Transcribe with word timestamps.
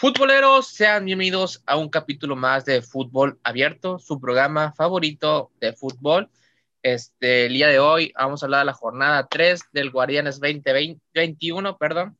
Futboleros, 0.00 0.68
sean 0.68 1.04
bienvenidos 1.04 1.62
a 1.66 1.76
un 1.76 1.90
capítulo 1.90 2.34
más 2.34 2.64
de 2.64 2.80
Fútbol 2.80 3.38
Abierto, 3.44 3.98
su 3.98 4.18
programa 4.18 4.72
favorito 4.72 5.52
de 5.60 5.74
fútbol. 5.74 6.30
Este, 6.82 7.44
el 7.44 7.52
día 7.52 7.68
de 7.68 7.80
hoy 7.80 8.10
vamos 8.16 8.42
a 8.42 8.46
hablar 8.46 8.60
de 8.60 8.64
la 8.64 8.72
jornada 8.72 9.28
3 9.28 9.60
del 9.72 9.90
Guardianes 9.90 10.40
2021, 10.40 11.76
perdón. 11.76 12.18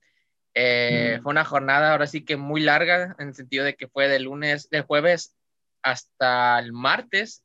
Eh, 0.53 1.17
mm. 1.19 1.23
Fue 1.23 1.31
una 1.31 1.47
jornada 1.47 1.93
ahora 1.93 2.07
sí 2.07 2.23
que 2.23 2.37
muy 2.37 2.61
larga, 2.61 3.17
en 3.19 3.29
el 3.29 3.35
sentido 3.35 3.65
de 3.65 3.75
que 3.75 3.89
fue 3.89 4.09
de 4.09 4.21
lunes, 4.21 4.69
de 4.69 4.83
jueves 4.83 5.35
hasta 5.81 6.59
el 6.59 6.75
martes. 6.75 7.43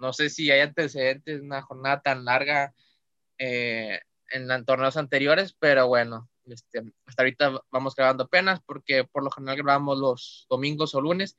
No 0.00 0.12
sé 0.12 0.30
si 0.30 0.50
hay 0.50 0.62
antecedentes 0.62 1.38
de 1.38 1.46
una 1.46 1.62
jornada 1.62 2.00
tan 2.00 2.24
larga 2.24 2.74
eh, 3.38 4.00
en 4.30 4.64
torneos 4.64 4.96
anteriores, 4.96 5.54
pero 5.56 5.86
bueno, 5.86 6.28
este, 6.46 6.82
hasta 7.06 7.22
ahorita 7.22 7.60
vamos 7.70 7.94
grabando 7.94 8.24
apenas 8.24 8.60
porque 8.64 9.04
por 9.04 9.22
lo 9.24 9.30
general 9.30 9.56
grabamos 9.56 9.98
los 9.98 10.46
domingos 10.48 10.94
o 10.94 11.00
lunes 11.00 11.36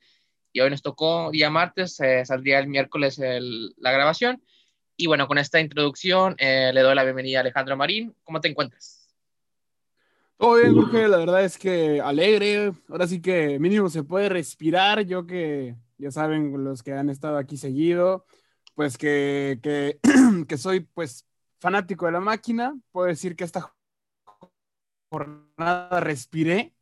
y 0.52 0.60
hoy 0.60 0.70
nos 0.70 0.82
tocó 0.82 1.30
día 1.30 1.50
martes, 1.50 2.00
eh, 2.00 2.24
saldría 2.24 2.58
el 2.58 2.68
miércoles 2.68 3.18
la 3.18 3.92
grabación. 3.92 4.42
Y 4.96 5.06
bueno, 5.06 5.28
con 5.28 5.38
esta 5.38 5.60
introducción 5.60 6.34
eh, 6.38 6.72
le 6.74 6.80
doy 6.80 6.94
la 6.94 7.04
bienvenida 7.04 7.38
a 7.38 7.40
Alejandro 7.42 7.76
Marín. 7.76 8.14
¿Cómo 8.24 8.40
te 8.40 8.48
encuentras? 8.48 9.14
Todo 10.36 10.56
bien, 10.56 10.74
Jorge. 10.74 11.06
La 11.06 11.18
verdad 11.18 11.44
es 11.44 11.58
que 11.58 12.00
alegre. 12.00 12.72
Ahora 12.88 13.06
sí 13.06 13.20
que 13.20 13.58
mínimo 13.58 13.88
se 13.88 14.02
puede 14.02 14.28
respirar. 14.28 15.02
Yo 15.02 15.26
que 15.26 15.76
ya 15.98 16.10
saben 16.10 16.64
los 16.64 16.82
que 16.82 16.92
han 16.92 17.10
estado 17.10 17.36
aquí 17.36 17.56
seguido, 17.56 18.24
pues 18.74 18.98
que, 18.98 19.60
que, 19.62 20.00
que 20.48 20.56
soy 20.56 20.80
pues 20.80 21.26
fanático 21.60 22.06
de 22.06 22.12
la 22.12 22.20
máquina. 22.20 22.76
Puedo 22.90 23.06
decir 23.06 23.36
que 23.36 23.44
esta 23.44 23.72
jornada 25.10 26.00
respiré. 26.00 26.72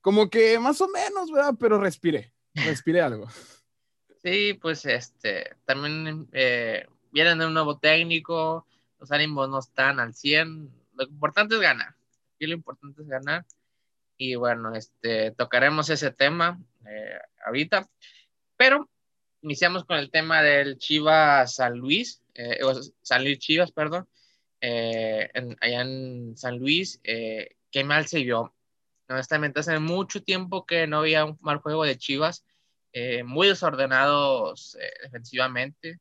Como 0.00 0.30
que 0.30 0.58
más 0.58 0.80
o 0.80 0.88
menos, 0.88 1.30
¿verdad? 1.30 1.54
Pero 1.58 1.78
respiré, 1.78 2.32
respiré 2.54 3.00
algo. 3.00 3.28
Sí, 4.22 4.54
pues 4.54 4.84
este, 4.84 5.56
también 5.64 6.28
eh, 6.32 6.86
vienen 7.10 7.38
de 7.38 7.46
un 7.46 7.54
nuevo 7.54 7.78
técnico, 7.78 8.66
los 8.98 9.12
ánimos 9.12 9.48
no 9.48 9.58
están 9.58 10.00
al 10.00 10.14
100, 10.14 10.70
lo 10.94 11.04
importante 11.04 11.54
es 11.54 11.60
ganar, 11.60 11.94
y 12.38 12.46
lo 12.46 12.54
importante 12.54 13.02
es 13.02 13.08
ganar. 13.08 13.44
Y 14.16 14.34
bueno, 14.34 14.74
este, 14.74 15.30
tocaremos 15.32 15.90
ese 15.90 16.10
tema 16.10 16.60
eh, 16.86 17.18
ahorita, 17.46 17.88
pero 18.56 18.88
iniciamos 19.42 19.84
con 19.84 19.98
el 19.98 20.10
tema 20.10 20.42
del 20.42 20.78
Chivas 20.78 21.54
San 21.54 21.78
Luis, 21.78 22.20
eh, 22.34 22.58
San 23.02 23.22
Luis 23.22 23.38
Chivas, 23.38 23.70
perdón. 23.70 24.08
Eh, 24.60 25.30
allá 25.60 25.82
en 25.82 26.36
San 26.36 26.58
Luis, 26.58 27.00
eh, 27.04 27.56
mal 27.84 28.06
se 28.06 28.22
vio. 28.22 28.54
Honestamente, 29.08 29.60
hace 29.60 29.78
mucho 29.78 30.22
tiempo 30.22 30.66
que 30.66 30.86
no 30.86 30.98
había 30.98 31.24
un 31.24 31.38
mal 31.40 31.58
juego 31.58 31.84
de 31.84 31.96
Chivas, 31.96 32.44
eh, 32.92 33.22
muy 33.22 33.48
desordenados 33.48 34.76
defensivamente. 35.02 36.00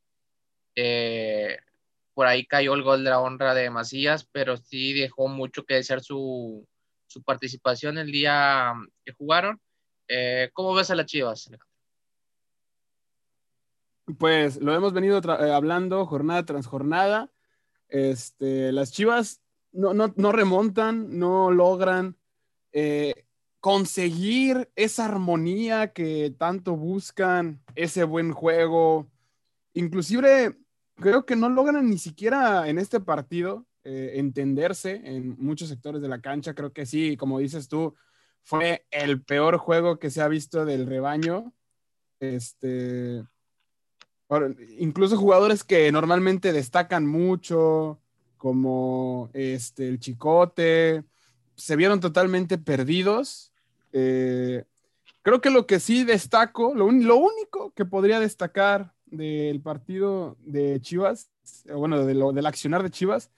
por 2.13 2.25
ahí 2.25 2.45
cayó 2.47 2.73
el 2.73 2.83
gol 2.83 3.03
de 3.03 3.11
la 3.11 3.19
honra 3.19 3.53
de 3.53 3.69
Macías, 3.69 4.27
pero 4.31 4.57
sí 4.57 4.93
dejó 4.93 5.27
mucho 5.27 5.63
que 5.63 5.75
desear 5.75 6.01
su, 6.01 6.67
su 7.07 7.21
participación 7.23 7.97
el 7.99 8.11
día 8.11 8.73
que 9.05 9.13
jugaron. 9.13 9.61
¿Cómo 10.53 10.73
ves 10.73 10.89
a 10.89 10.95
las 10.95 11.05
Chivas? 11.05 11.49
Pues 14.17 14.57
lo 14.57 14.73
hemos 14.73 14.93
venido 14.93 15.21
hablando 15.53 16.05
jornada 16.05 16.43
tras 16.45 16.65
jornada. 16.65 17.29
Este, 17.89 18.71
las 18.71 18.91
Chivas 18.91 19.41
no, 19.71 20.31
remontan, 20.31 21.17
no 21.17 21.51
logran 21.51 22.17
eh, 22.71 23.25
conseguir 23.59 24.69
esa 24.75 25.05
armonía 25.05 25.93
que 25.93 26.33
tanto 26.37 26.75
buscan, 26.75 27.61
ese 27.75 28.03
buen 28.03 28.31
juego. 28.31 29.07
Inclusive 29.73 30.57
creo 30.95 31.25
que 31.25 31.35
no 31.35 31.49
logran 31.49 31.89
ni 31.89 31.97
siquiera 31.97 32.67
en 32.69 32.79
este 32.79 32.99
partido 32.99 33.65
eh, 33.83 34.13
entenderse 34.15 35.01
en 35.03 35.35
muchos 35.39 35.69
sectores 35.69 36.01
de 36.01 36.09
la 36.09 36.21
cancha. 36.21 36.53
Creo 36.53 36.73
que 36.73 36.85
sí, 36.85 37.15
como 37.17 37.39
dices 37.39 37.67
tú, 37.67 37.95
fue 38.43 38.85
el 38.91 39.23
peor 39.23 39.57
juego 39.57 39.99
que 39.99 40.09
se 40.09 40.21
ha 40.21 40.27
visto 40.27 40.65
del 40.65 40.87
rebaño. 40.87 41.53
Este, 42.19 43.23
incluso 44.79 45.17
jugadores 45.17 45.63
que 45.63 45.91
normalmente 45.91 46.51
destacan 46.51 47.07
mucho, 47.07 47.99
como 48.37 49.29
este, 49.33 49.87
el 49.87 49.99
Chicote, 49.99 51.03
se 51.55 51.75
vieron 51.75 51.99
totalmente 51.99 52.57
perdidos. 52.57 53.51
Eh, 53.93 54.63
creo 55.21 55.41
que 55.41 55.49
lo 55.49 55.65
que 55.65 55.79
sí 55.79 56.03
destaco, 56.03 56.73
lo, 56.75 56.85
único 56.85 57.71
que 57.71 57.85
podría 57.85 58.19
destacar 58.19 58.93
del 59.05 59.61
partido 59.61 60.37
de 60.41 60.79
Chivas, 60.81 61.29
bueno, 61.73 62.05
de 62.05 62.13
lo, 62.13 62.31
del 62.33 62.45
accionar 62.45 62.83
de 62.83 62.91
Chivas, 62.91 63.31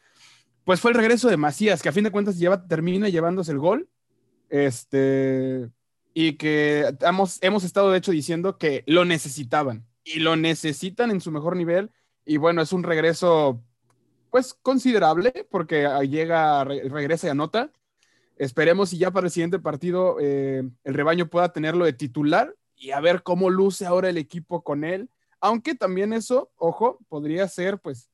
pues 0.64 0.82
fue 0.82 0.92
el 0.92 0.98
regreso 0.98 1.30
de 1.30 1.38
Macías, 1.38 1.82
que 1.82 1.90
a 1.90 1.94
fin 1.94 2.04
de 2.04 2.12
cuentas 2.12 2.38
lleva, 2.38 2.68
termina 2.68 3.10
llevándose 3.10 3.52
el 3.52 3.60
gol. 3.60 3.90
Este, 4.50 5.70
y 6.14 6.34
que 6.34 6.92
hemos, 7.02 7.38
hemos 7.42 7.64
estado 7.64 7.92
de 7.92 8.00
hecho 8.00 8.12
diciendo 8.12 8.58
que 8.58 8.84
lo 8.88 9.06
necesitaban 9.06 9.86
y 10.12 10.20
lo 10.20 10.36
necesitan 10.36 11.12
en 11.12 11.22
su 11.22 11.32
mejor 11.32 11.56
nivel. 11.56 11.92
Y 12.26 12.38
bueno, 12.38 12.62
es 12.62 12.74
un 12.74 12.84
regreso 12.84 13.62
pues 14.32 14.56
considerable 14.56 15.48
porque 15.50 15.88
llega, 16.10 16.64
regresa 16.64 17.28
y 17.28 17.30
anota. 17.30 17.72
Esperemos 18.38 18.92
y 18.94 18.98
ya 18.98 19.12
para 19.12 19.28
el 19.28 19.32
siguiente 19.32 19.60
partido 19.60 20.18
eh, 20.20 20.64
el 20.84 20.94
rebaño 20.94 21.30
pueda 21.30 21.52
tenerlo 21.54 21.86
de 21.86 21.94
titular 21.94 22.56
y 22.76 22.92
a 22.92 23.00
ver 23.02 23.22
cómo 23.22 23.50
luce 23.50 23.86
ahora 23.86 24.10
el 24.10 24.18
equipo 24.18 24.64
con 24.64 24.84
él. 24.84 25.10
Aunque 25.42 25.76
también 25.76 26.14
eso, 26.14 26.52
ojo, 26.56 27.00
podría 27.08 27.48
ser 27.48 27.80
pues 27.80 28.10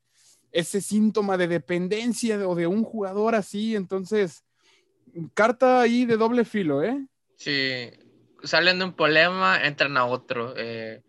ese 0.52 0.82
síntoma 0.82 1.38
de 1.38 1.48
dependencia 1.48 2.46
o 2.48 2.56
de 2.56 2.68
un 2.68 2.84
jugador 2.84 3.36
así. 3.36 3.76
Entonces, 3.76 4.44
carta 5.34 5.82
ahí 5.82 6.06
de 6.06 6.18
doble 6.18 6.44
filo, 6.44 6.84
¿eh? 6.84 7.06
Sí, 7.38 7.90
salen 8.44 8.80
de 8.80 8.86
un 8.86 8.94
problema, 8.94 9.64
entran 9.64 9.96
a 9.98 10.06
otro. 10.06 10.54
Eh, 10.58 11.05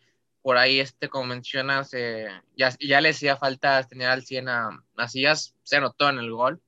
por 0.46 0.58
ahí, 0.58 0.78
este, 0.78 1.08
como 1.08 1.26
mencionas, 1.26 1.92
eh, 1.92 2.28
ya, 2.56 2.70
ya 2.78 3.00
le 3.00 3.08
hacía 3.08 3.36
falta 3.36 3.82
tener 3.82 4.08
al 4.08 4.22
100 4.24 4.48
a 4.48 4.80
Macías, 4.94 5.56
se 5.64 5.80
notó 5.80 6.08
en 6.08 6.18
el 6.20 6.30
gol, 6.30 6.62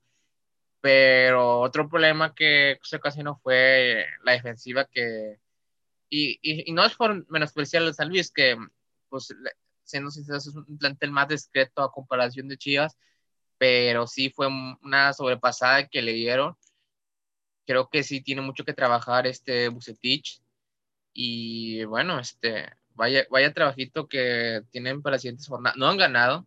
pero 0.81 1.61
otro 1.61 1.88
problema 1.88 2.34
que 2.34 2.81
se 2.83 2.97
ocasionó 2.97 3.38
fue 3.41 4.05
la 4.25 4.33
defensiva 4.33 4.84
que, 4.84 5.38
y, 6.11 6.41
y, 6.43 6.72
no 6.72 6.84
es 6.84 6.97
por 6.97 7.31
menospreciar 7.31 7.84
al 7.84 7.94
San 7.94 8.09
Luis, 8.09 8.33
que, 8.33 8.56
pues, 9.11 9.33
siendo 9.84 10.11
sinceros, 10.11 10.49
es 10.49 10.56
un 10.56 10.77
plantel 10.77 11.12
más 11.12 11.28
discreto 11.28 11.81
a 11.83 11.93
comparación 11.93 12.49
de 12.49 12.59
Chivas, 12.59 12.99
pero 13.59 14.09
sí 14.09 14.31
fue 14.31 14.49
una 14.83 15.12
sobrepasada 15.12 15.87
que 15.87 16.03
le 16.03 16.15
dieron. 16.15 16.56
Creo 17.65 17.88
que 17.88 18.03
sí 18.03 18.22
tiene 18.22 18.43
mucho 18.43 18.65
que 18.65 18.75
trabajar 18.75 19.28
este 19.28 19.69
Bucetich. 19.69 20.43
Y 21.12 21.84
bueno, 21.84 22.19
este, 22.19 22.78
vaya, 22.98 23.26
vaya 23.31 23.54
trabajito 23.54 24.09
que 24.09 24.62
tienen 24.70 25.00
para 25.03 25.14
las 25.14 25.22
siguientes 25.22 25.47
jornadas. 25.47 25.78
No 25.78 25.88
han 25.88 25.97
ganado, 25.97 26.47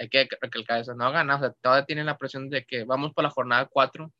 hay 0.00 0.08
que 0.08 0.28
recalcar 0.40 0.80
eso, 0.80 0.94
no 0.94 1.06
han 1.06 1.12
ganado, 1.12 1.52
todavía 1.60 1.84
tienen 1.84 2.06
la 2.06 2.16
presión 2.16 2.48
de 2.48 2.64
que 2.64 2.84
vamos 2.84 3.12
por 3.12 3.24
la 3.24 3.30
jornada 3.30 3.66
4 3.66 4.10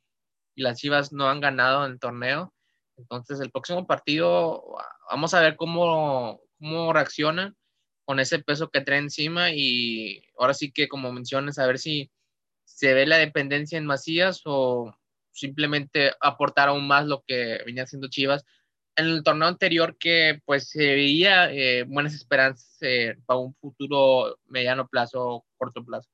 y 0.56 0.62
las 0.62 0.78
Chivas 0.78 1.12
no 1.12 1.28
han 1.28 1.41
ganado 1.41 1.87
en 1.87 1.93
el 1.93 2.00
torneo. 2.00 2.53
Entonces, 2.97 3.41
el 3.41 3.50
próximo 3.50 3.87
partido, 3.87 4.64
vamos 5.10 5.34
a 5.34 5.41
ver 5.41 5.56
cómo, 5.56 6.41
cómo 6.59 6.93
reaccionan 6.93 7.56
con 8.04 8.20
ese 8.20 8.41
peso 8.41 8.70
que 8.70 8.81
trae 8.81 8.98
encima 8.98 9.50
y 9.53 10.25
ahora 10.38 10.54
sí 10.54 10.72
que, 10.72 10.88
como 10.88 11.12
mencionas, 11.12 11.59
a 11.59 11.66
ver 11.66 11.78
si 11.78 12.10
se 12.64 12.94
ve 12.94 13.06
la 13.06 13.16
dependencia 13.19 13.78
en 13.78 13.87
Macías 13.87 14.43
o 14.44 14.94
simplemente 15.32 16.12
aportar 16.20 16.69
aún 16.69 16.87
más 16.87 17.06
lo 17.06 17.23
que 17.26 17.62
venía 17.64 17.84
haciendo 17.84 18.08
Chivas 18.08 18.44
en 18.96 19.06
el 19.06 19.23
torneo 19.23 19.49
anterior 19.49 19.96
que 19.99 20.41
pues 20.44 20.69
se 20.69 20.85
veía 20.85 21.52
eh, 21.52 21.85
buenas 21.85 22.14
esperanzas 22.14 22.76
eh, 22.81 23.17
para 23.26 23.41
un 23.41 23.55
futuro 23.55 24.38
mediano 24.46 24.87
plazo, 24.88 25.44
corto 25.56 25.85
plazo. 25.85 26.08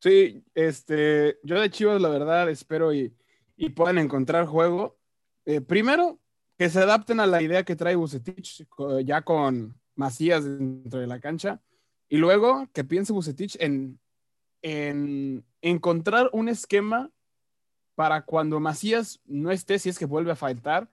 Sí, 0.00 0.42
este, 0.54 1.38
yo 1.42 1.60
de 1.60 1.70
Chivas 1.70 2.00
la 2.00 2.08
verdad 2.08 2.48
espero 2.48 2.94
y, 2.94 3.14
y 3.56 3.70
puedan 3.70 3.98
encontrar 3.98 4.46
juego. 4.46 4.98
Eh, 5.44 5.60
primero, 5.60 6.18
que 6.56 6.70
se 6.70 6.80
adapten 6.80 7.20
a 7.20 7.26
la 7.26 7.42
idea 7.42 7.64
que 7.64 7.76
trae 7.76 7.96
Bucetich 7.96 8.66
ya 9.04 9.22
con 9.22 9.78
Macías 9.94 10.44
dentro 10.44 11.00
de 11.00 11.06
la 11.06 11.20
cancha. 11.20 11.60
Y 12.08 12.16
luego 12.16 12.68
que 12.72 12.84
piense 12.84 13.12
Bucetich 13.12 13.56
en, 13.60 13.98
en 14.62 15.44
encontrar 15.60 16.30
un 16.32 16.48
esquema 16.48 17.10
para 18.00 18.22
cuando 18.22 18.60
Macías 18.60 19.20
no 19.26 19.50
esté, 19.50 19.78
si 19.78 19.90
es 19.90 19.98
que 19.98 20.06
vuelve 20.06 20.32
a 20.32 20.34
faltar, 20.34 20.88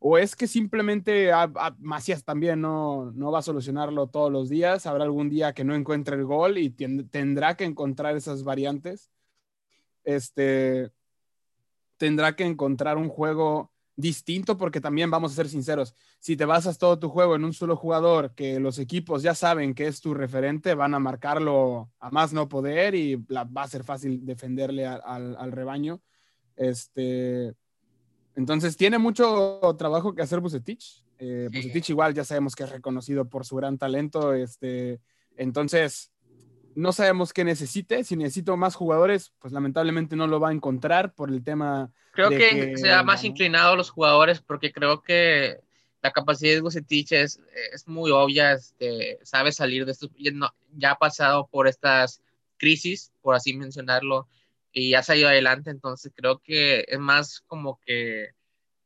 o 0.00 0.18
es 0.18 0.34
que 0.34 0.48
simplemente 0.48 1.30
Macías 1.78 2.24
también 2.24 2.60
no, 2.60 3.12
no, 3.12 3.30
va 3.30 3.38
a 3.38 3.42
solucionarlo 3.42 4.08
todos 4.08 4.32
los 4.32 4.48
días, 4.48 4.84
habrá 4.84 5.04
algún 5.04 5.30
día 5.30 5.52
que 5.52 5.62
no 5.62 5.76
encuentre 5.76 6.16
el 6.16 6.24
gol 6.24 6.58
y 6.58 6.70
tendrá 6.70 7.56
que 7.56 7.62
encontrar 7.62 8.16
esas 8.16 8.42
variantes. 8.42 9.08
Este, 10.02 10.90
tendrá 11.96 12.34
que 12.34 12.42
encontrar 12.42 12.96
un 12.96 13.08
juego 13.08 13.70
distinto 13.94 14.58
porque 14.58 14.80
también 14.80 15.12
vamos 15.12 15.30
a 15.30 15.36
ser 15.36 15.48
sinceros, 15.48 15.94
si 16.18 16.36
te 16.36 16.44
basas 16.44 16.76
todo 16.76 16.98
tu 16.98 17.08
juego 17.08 17.36
en 17.36 17.44
un 17.44 17.52
solo 17.52 17.76
jugador 17.76 18.34
que 18.34 18.58
los 18.58 18.80
equipos 18.80 19.22
ya 19.22 19.36
saben 19.36 19.74
que 19.74 19.86
es 19.86 20.00
tu 20.00 20.12
referente, 20.12 20.74
van 20.74 20.94
a 20.94 20.98
marcarlo 20.98 21.92
a 22.00 22.10
más 22.10 22.32
no 22.32 22.48
poder 22.48 22.96
y 22.96 23.14
va 23.14 23.62
a 23.62 23.68
ser 23.68 23.84
fácil 23.84 24.26
defenderle 24.26 24.84
al 24.86 25.52
rebaño. 25.52 26.00
Este, 26.58 27.54
entonces 28.34 28.76
tiene 28.76 28.98
mucho 28.98 29.60
trabajo 29.78 30.14
que 30.14 30.22
hacer 30.22 30.40
Bucetich. 30.40 31.02
Eh, 31.18 31.48
Bucetich 31.52 31.90
igual 31.90 32.14
ya 32.14 32.24
sabemos 32.24 32.54
que 32.54 32.64
es 32.64 32.70
reconocido 32.70 33.24
por 33.28 33.46
su 33.46 33.56
gran 33.56 33.78
talento. 33.78 34.34
Este, 34.34 35.00
entonces 35.36 36.12
no 36.74 36.92
sabemos 36.92 37.32
qué 37.32 37.44
necesite. 37.44 38.04
Si 38.04 38.16
necesito 38.16 38.56
más 38.56 38.74
jugadores, 38.74 39.32
pues 39.38 39.52
lamentablemente 39.52 40.16
no 40.16 40.26
lo 40.26 40.40
va 40.40 40.50
a 40.50 40.52
encontrar 40.52 41.14
por 41.14 41.30
el 41.30 41.42
tema. 41.42 41.90
Creo 42.12 42.30
que, 42.30 42.76
sea 42.76 43.02
más 43.02 43.24
inclinado 43.24 43.72
a 43.72 43.76
los 43.76 43.90
jugadores 43.90 44.40
porque 44.40 44.72
creo 44.72 45.00
que 45.02 45.60
la 46.02 46.12
capacidad 46.12 46.54
de 46.54 46.60
Bucetich 46.60 47.12
es, 47.12 47.40
es 47.72 47.86
muy 47.86 48.10
obvia. 48.10 48.52
Este, 48.52 49.18
sabe 49.22 49.52
salir 49.52 49.84
de 49.84 49.92
esto. 49.92 50.10
Ya 50.76 50.92
ha 50.92 50.98
pasado 50.98 51.46
por 51.46 51.68
estas 51.68 52.20
crisis, 52.56 53.12
por 53.22 53.36
así 53.36 53.54
mencionarlo 53.54 54.28
y 54.72 54.94
ha 54.94 55.02
ido 55.16 55.28
adelante, 55.28 55.70
entonces 55.70 56.12
creo 56.14 56.38
que 56.38 56.84
es 56.86 56.98
más 56.98 57.40
como 57.46 57.78
que 57.84 58.30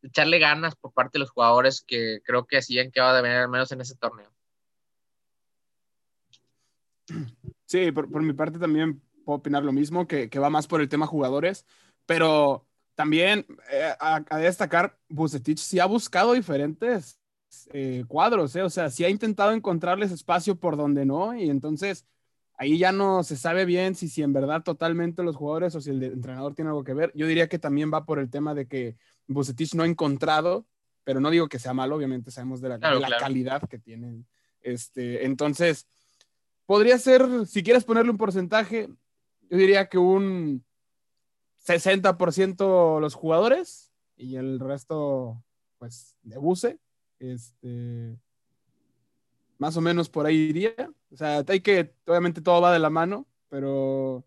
echarle 0.02 0.38
ganas 0.38 0.74
por 0.76 0.92
parte 0.92 1.12
de 1.14 1.20
los 1.20 1.30
jugadores 1.30 1.82
que 1.82 2.20
creo 2.24 2.46
que 2.46 2.62
sí 2.62 2.78
han 2.78 2.90
quedado 2.90 3.16
de 3.16 3.22
venir 3.22 3.38
al 3.38 3.48
menos 3.48 3.70
en 3.72 3.80
ese 3.80 3.96
torneo. 3.96 4.30
Sí, 7.66 7.92
por, 7.92 8.22
mi 8.22 8.32
parte 8.32 8.58
también 8.58 9.00
puedo 9.24 9.38
opinar 9.38 9.62
lo 9.62 9.72
mismo, 9.72 10.06
que, 10.06 10.28
va 10.38 10.50
más 10.50 10.66
por 10.66 10.80
el 10.80 10.88
tema 10.88 11.06
jugadores, 11.06 11.66
pero 12.06 12.66
también 12.94 13.46
eh, 13.70 13.94
a, 13.98 14.38
destacar, 14.38 14.98
Bucetich 15.08 15.58
sí 15.58 15.78
ha 15.78 15.86
buscado 15.86 16.32
diferentes 16.32 17.18
eh, 17.72 18.04
cuadros, 18.08 18.54
eh, 18.56 18.62
o 18.62 18.70
sea, 18.70 18.90
sí 18.90 19.04
ha 19.04 19.08
intentado 19.08 19.52
encontrarles 19.52 20.10
espacio 20.10 20.56
por 20.56 20.76
donde 20.76 21.04
no, 21.04 21.34
y 21.34 21.50
entonces 21.50 22.06
ahí 22.62 22.78
ya 22.78 22.92
no 22.92 23.24
se 23.24 23.36
sabe 23.36 23.64
bien 23.64 23.96
si, 23.96 24.08
si 24.08 24.22
en 24.22 24.32
verdad 24.32 24.62
totalmente 24.62 25.24
los 25.24 25.34
jugadores 25.34 25.74
o 25.74 25.80
si 25.80 25.90
el 25.90 26.02
entrenador 26.02 26.54
tiene 26.54 26.68
algo 26.68 26.84
que 26.84 26.94
ver. 26.94 27.10
Yo 27.14 27.26
diría 27.26 27.48
que 27.48 27.58
también 27.58 27.90
va 27.92 28.04
por 28.04 28.20
el 28.20 28.30
tema 28.30 28.54
de 28.54 28.68
que 28.68 28.96
Bucetich 29.26 29.74
no 29.74 29.82
ha 29.82 29.86
encontrado, 29.86 30.64
pero 31.02 31.18
no 31.18 31.30
digo 31.30 31.48
que 31.48 31.58
sea 31.58 31.74
malo, 31.74 31.96
obviamente 31.96 32.30
sabemos 32.30 32.60
de 32.60 32.68
la, 32.68 32.78
calidad 33.18 33.68
que 33.68 33.80
tienen. 33.80 34.26
Este, 34.60 35.26
entonces, 35.26 35.88
podría 36.64 36.98
ser, 36.98 37.26
si 37.46 37.64
quieres 37.64 37.82
ponerle 37.82 38.12
un 38.12 38.18
porcentaje, 38.18 38.88
yo 39.50 39.56
diría 39.56 39.88
que 39.88 39.98
un 39.98 40.64
60% 41.66 43.00
los 43.00 43.14
jugadores 43.14 43.90
y 44.16 44.36
el 44.36 44.60
resto, 44.60 45.42
pues, 45.78 46.16
de 46.22 46.38
Buce. 46.38 46.78
Este, 47.18 48.16
más 49.62 49.76
o 49.76 49.80
menos 49.80 50.08
por 50.08 50.26
ahí 50.26 50.34
iría. 50.34 50.74
O 51.12 51.16
sea, 51.16 51.44
hay 51.46 51.60
que, 51.60 51.94
obviamente 52.04 52.40
todo 52.40 52.60
va 52.60 52.72
de 52.72 52.80
la 52.80 52.90
mano, 52.90 53.28
pero 53.48 54.24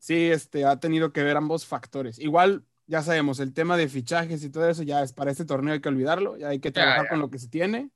sí, 0.00 0.32
este, 0.32 0.64
ha 0.64 0.80
tenido 0.80 1.12
que 1.12 1.22
ver 1.22 1.36
ambos 1.36 1.64
factores. 1.64 2.18
Igual, 2.18 2.64
ya 2.88 3.02
sabemos, 3.02 3.38
el 3.38 3.54
tema 3.54 3.76
de 3.76 3.88
fichajes 3.88 4.42
y 4.42 4.50
todo 4.50 4.68
eso, 4.68 4.82
ya 4.82 5.00
es 5.00 5.12
para 5.12 5.30
este 5.30 5.44
torneo 5.44 5.74
hay 5.74 5.80
que 5.80 5.88
olvidarlo, 5.88 6.36
ya 6.36 6.48
hay 6.48 6.58
que 6.58 6.72
trabajar 6.72 7.08
con 7.08 7.20
lo 7.20 7.30
que 7.30 7.38
se 7.38 7.46
tiene. 7.46 7.90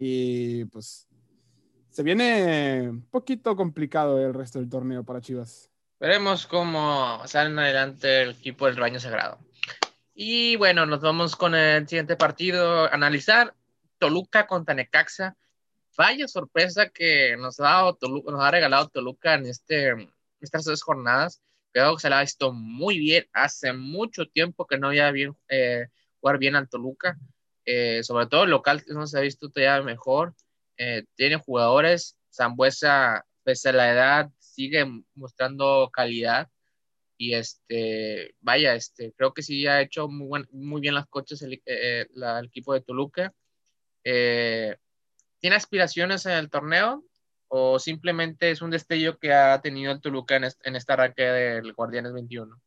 Y 0.00 0.64
pues 0.64 1.06
se 1.90 2.02
viene 2.02 2.88
un 2.90 3.02
poquito 3.02 3.54
complicado 3.54 4.20
el 4.20 4.34
resto 4.34 4.58
del 4.58 4.68
torneo 4.68 5.04
para 5.04 5.20
Chivas. 5.20 5.70
Veremos 6.00 6.48
cómo 6.48 7.22
salen 7.26 7.56
adelante 7.56 8.22
el 8.22 8.30
equipo 8.30 8.66
del 8.66 8.80
Baño 8.80 8.98
Sagrado. 8.98 9.38
Y 10.12 10.56
bueno, 10.56 10.86
nos 10.86 11.02
vamos 11.02 11.36
con 11.36 11.54
el 11.54 11.86
siguiente 11.86 12.16
partido, 12.16 12.92
analizar 12.92 13.54
Toluca 13.98 14.48
contra 14.48 14.74
Necaxa 14.74 15.36
vaya 15.98 16.28
sorpresa 16.28 16.88
que 16.88 17.36
nos 17.36 17.58
ha, 17.58 17.64
dado 17.64 17.98
nos 18.00 18.40
ha 18.40 18.50
regalado 18.52 18.88
Toluca 18.88 19.34
en 19.34 19.46
este, 19.46 20.08
estas 20.40 20.64
dos 20.64 20.80
jornadas. 20.80 21.42
Creo 21.72 21.96
que 21.96 22.02
se 22.02 22.08
la 22.08 22.20
ha 22.20 22.22
visto 22.22 22.52
muy 22.52 23.00
bien. 23.00 23.26
Hace 23.32 23.72
mucho 23.72 24.26
tiempo 24.26 24.64
que 24.64 24.78
no 24.78 24.86
había 24.86 25.10
bien, 25.10 25.36
eh, 25.48 25.88
jugar 26.20 26.38
bien 26.38 26.54
al 26.54 26.68
Toluca. 26.68 27.18
Eh, 27.64 28.02
sobre 28.04 28.26
todo 28.28 28.44
el 28.44 28.50
local 28.50 28.84
no 28.86 29.08
se 29.08 29.18
ha 29.18 29.22
visto 29.22 29.50
todavía 29.50 29.82
mejor. 29.82 30.34
Eh, 30.76 31.04
tiene 31.16 31.36
jugadores. 31.36 32.16
Zambuesa, 32.32 33.26
pese 33.42 33.70
a 33.70 33.72
la 33.72 33.90
edad, 33.90 34.30
sigue 34.38 34.86
mostrando 35.14 35.90
calidad. 35.92 36.48
Y 37.16 37.34
este, 37.34 38.36
vaya, 38.40 38.76
este, 38.76 39.12
creo 39.14 39.34
que 39.34 39.42
sí 39.42 39.66
ha 39.66 39.80
hecho 39.80 40.06
muy, 40.08 40.46
muy 40.52 40.80
bien 40.80 40.94
las 40.94 41.06
coches 41.08 41.42
el, 41.42 41.60
el 41.66 42.44
equipo 42.44 42.72
de 42.72 42.82
Toluca. 42.82 43.34
Eh, 44.04 44.76
¿Tiene 45.40 45.56
aspiraciones 45.56 46.26
en 46.26 46.32
el 46.32 46.50
torneo 46.50 47.04
o 47.48 47.78
simplemente 47.78 48.50
es 48.50 48.60
un 48.60 48.70
destello 48.70 49.18
que 49.18 49.32
ha 49.32 49.60
tenido 49.60 49.92
el 49.92 50.00
Toluca 50.00 50.36
en, 50.36 50.76
esta 50.76 50.92
arranque 50.94 51.22
del 51.22 51.72
Guardianes 51.72 52.12
21? 52.12 52.60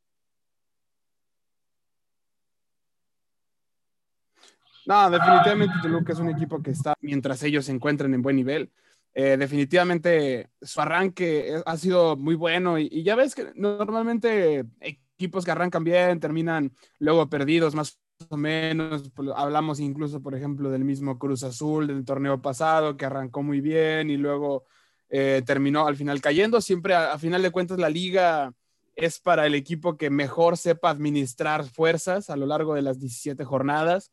No, 4.86 5.10
definitivamente 5.12 5.76
Toluca 5.82 6.14
es 6.14 6.20
un 6.20 6.30
equipo 6.30 6.62
que 6.62 6.72
está 6.72 6.96
mientras 7.02 7.44
ellos 7.44 7.66
se 7.66 7.72
encuentren 7.72 8.14
en 8.14 8.22
buen 8.22 8.36
nivel. 8.36 8.72
Eh, 9.14 9.36
definitivamente 9.38 10.50
su 10.62 10.80
arranque 10.80 11.62
ha 11.66 11.78
sido 11.78 12.16
muy 12.16 12.36
bueno 12.36 12.80
y, 12.80 13.04
ya 13.04 13.16
ves 13.16 13.36
que 13.36 13.52
normalmente 13.56 14.66
equipos 14.80 15.44
que 15.44 15.52
arrancan 15.52 15.84
bien 15.84 16.22
terminan 16.22 16.74
luego 16.98 17.30
perdidos 17.30 17.76
más 17.76 18.00
o 18.30 18.38
menos, 18.38 19.10
pues, 19.14 19.30
hablamos 19.36 19.80
incluso, 19.80 20.22
por 20.22 20.36
ejemplo, 20.36 20.70
del 20.70 20.84
mismo 20.84 21.18
Cruz 21.18 21.44
Azul 21.44 21.88
del 21.88 22.06
torneo 22.06 22.42
pasado, 22.42 22.98
que 22.98 23.06
arrancó 23.06 23.44
muy 23.44 23.62
bien 23.62 24.10
y 24.10 24.18
luego 24.18 24.66
eh, 25.10 25.42
terminó 25.46 25.88
al 25.88 25.96
final 25.96 26.22
cayendo. 26.22 26.62
Siempre, 26.62 26.96
a, 26.96 27.18
final 27.18 27.42
de 27.42 27.52
cuentas, 27.52 27.80
la 27.80 27.90
liga 27.90 28.54
es 28.96 29.20
para 29.20 29.46
el 29.46 29.56
equipo 29.56 29.98
que 29.98 30.10
mejor 30.10 30.58
sepa 30.58 30.90
administrar 30.90 31.66
fuerzas 31.66 32.30
a 32.30 32.36
lo 32.36 32.46
largo 32.46 32.76
de 32.76 32.82
las 32.82 33.00
17 33.00 33.44
jornadas. 33.46 34.12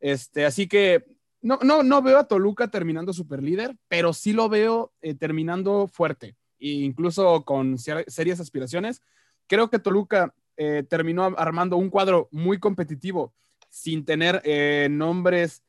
Este, 0.00 0.44
así 0.44 0.66
que 0.66 1.04
no, 1.40 1.58
no, 1.62 1.82
no 1.82 2.02
veo 2.02 2.18
a 2.18 2.28
Toluca 2.28 2.68
terminando 2.68 3.12
super 3.12 3.42
líder, 3.42 3.76
pero 3.88 4.12
sí 4.12 4.32
lo 4.32 4.48
veo 4.48 4.92
eh, 5.02 5.14
terminando 5.14 5.88
fuerte 5.88 6.36
e 6.58 6.68
incluso 6.68 7.44
con 7.44 7.78
serias 7.78 8.40
aspiraciones. 8.40 9.02
Creo 9.46 9.68
que 9.68 9.78
Toluca 9.78 10.34
eh, 10.56 10.84
terminó 10.88 11.24
armando 11.36 11.76
un 11.76 11.90
cuadro 11.90 12.28
muy 12.30 12.58
competitivo 12.58 13.34
sin 13.74 14.04
tener 14.04 14.40
eh, 14.44 14.86
nombres 14.88 15.64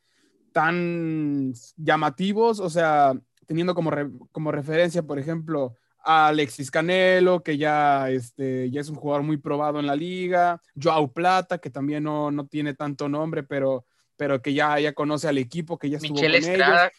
tan 0.54 1.54
llamativos, 1.76 2.60
o 2.60 2.70
sea, 2.70 3.14
teniendo 3.48 3.74
como, 3.74 3.92
como 4.32 4.52
referencia, 4.52 5.02
por 5.02 5.18
ejemplo, 5.18 5.76
a 6.04 6.28
Alexis 6.28 6.70
Canelo, 6.70 7.42
que 7.42 7.58
ya, 7.58 8.12
este, 8.12 8.70
ya 8.70 8.80
es 8.80 8.90
un 8.90 8.96
jugador 8.96 9.24
muy 9.24 9.38
probado 9.38 9.80
en 9.80 9.88
la 9.88 9.96
liga, 9.96 10.62
Joao 10.80 11.12
Plata, 11.12 11.58
que 11.58 11.72
también 11.72 12.04
no, 12.04 12.30
no 12.30 12.46
tiene 12.46 12.76
tanto 12.76 13.10
nombre, 13.10 13.42
pero, 13.42 13.88
pero 14.16 14.40
que 14.40 14.54
ya, 14.54 14.80
ya 14.80 14.94
conoce 14.94 15.28
al 15.28 15.40
equipo, 15.40 15.80
que 15.80 15.90
ya 15.90 15.98
estuvo 15.98 16.14
Michelle 16.14 16.42
con 16.42 16.52
Estrada. 16.52 16.92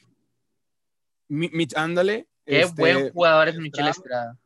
ellos. 1.28 1.74
ándale. 1.76 2.26
Qué 2.44 2.62
este, 2.62 2.82
buen 2.82 3.10
jugador 3.12 3.46
es 3.46 3.56
Michelle 3.58 3.90
Estrada. 3.90 4.36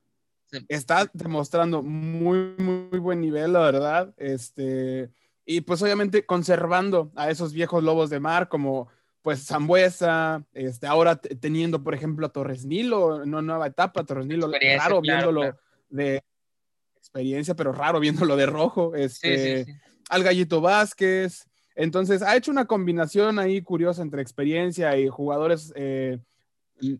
Está 0.69 1.11
demostrando 1.15 1.83
muy, 1.83 2.55
muy 2.59 2.99
buen 2.99 3.21
nivel, 3.23 3.55
la 3.55 3.61
verdad. 3.61 4.15
Este, 4.19 5.11
y 5.51 5.63
pues 5.63 5.83
obviamente 5.83 6.25
conservando 6.25 7.11
a 7.17 7.29
esos 7.29 7.53
viejos 7.53 7.83
lobos 7.83 8.09
de 8.09 8.21
mar 8.21 8.49
como 8.49 8.87
pues 9.21 9.45
Zambuesa, 9.45 10.45
este, 10.53 10.87
ahora 10.87 11.17
teniendo 11.17 11.83
por 11.83 11.93
ejemplo 11.93 12.25
a 12.25 12.29
Torres 12.29 12.65
Nilo, 12.65 13.17
una 13.17 13.43
nueva 13.43 13.67
etapa, 13.67 14.05
Torres 14.05 14.27
Nilo, 14.27 14.49
raro 14.79 15.01
viéndolo 15.01 15.59
de 15.89 16.23
experiencia, 16.97 17.57
pero 17.57 17.73
raro 17.73 17.99
viéndolo 17.99 18.37
de 18.37 18.47
rojo, 18.47 18.95
este, 18.95 19.67
al 20.09 20.23
Gallito 20.23 20.61
Vázquez, 20.61 21.49
entonces 21.75 22.23
ha 22.23 22.37
hecho 22.37 22.53
una 22.53 22.67
combinación 22.67 23.41
ahí 23.41 23.61
curiosa 23.61 24.03
entre 24.03 24.23
experiencia 24.23 24.97
y 24.99 25.09
jugadores 25.09 25.73
eh, 25.75 26.21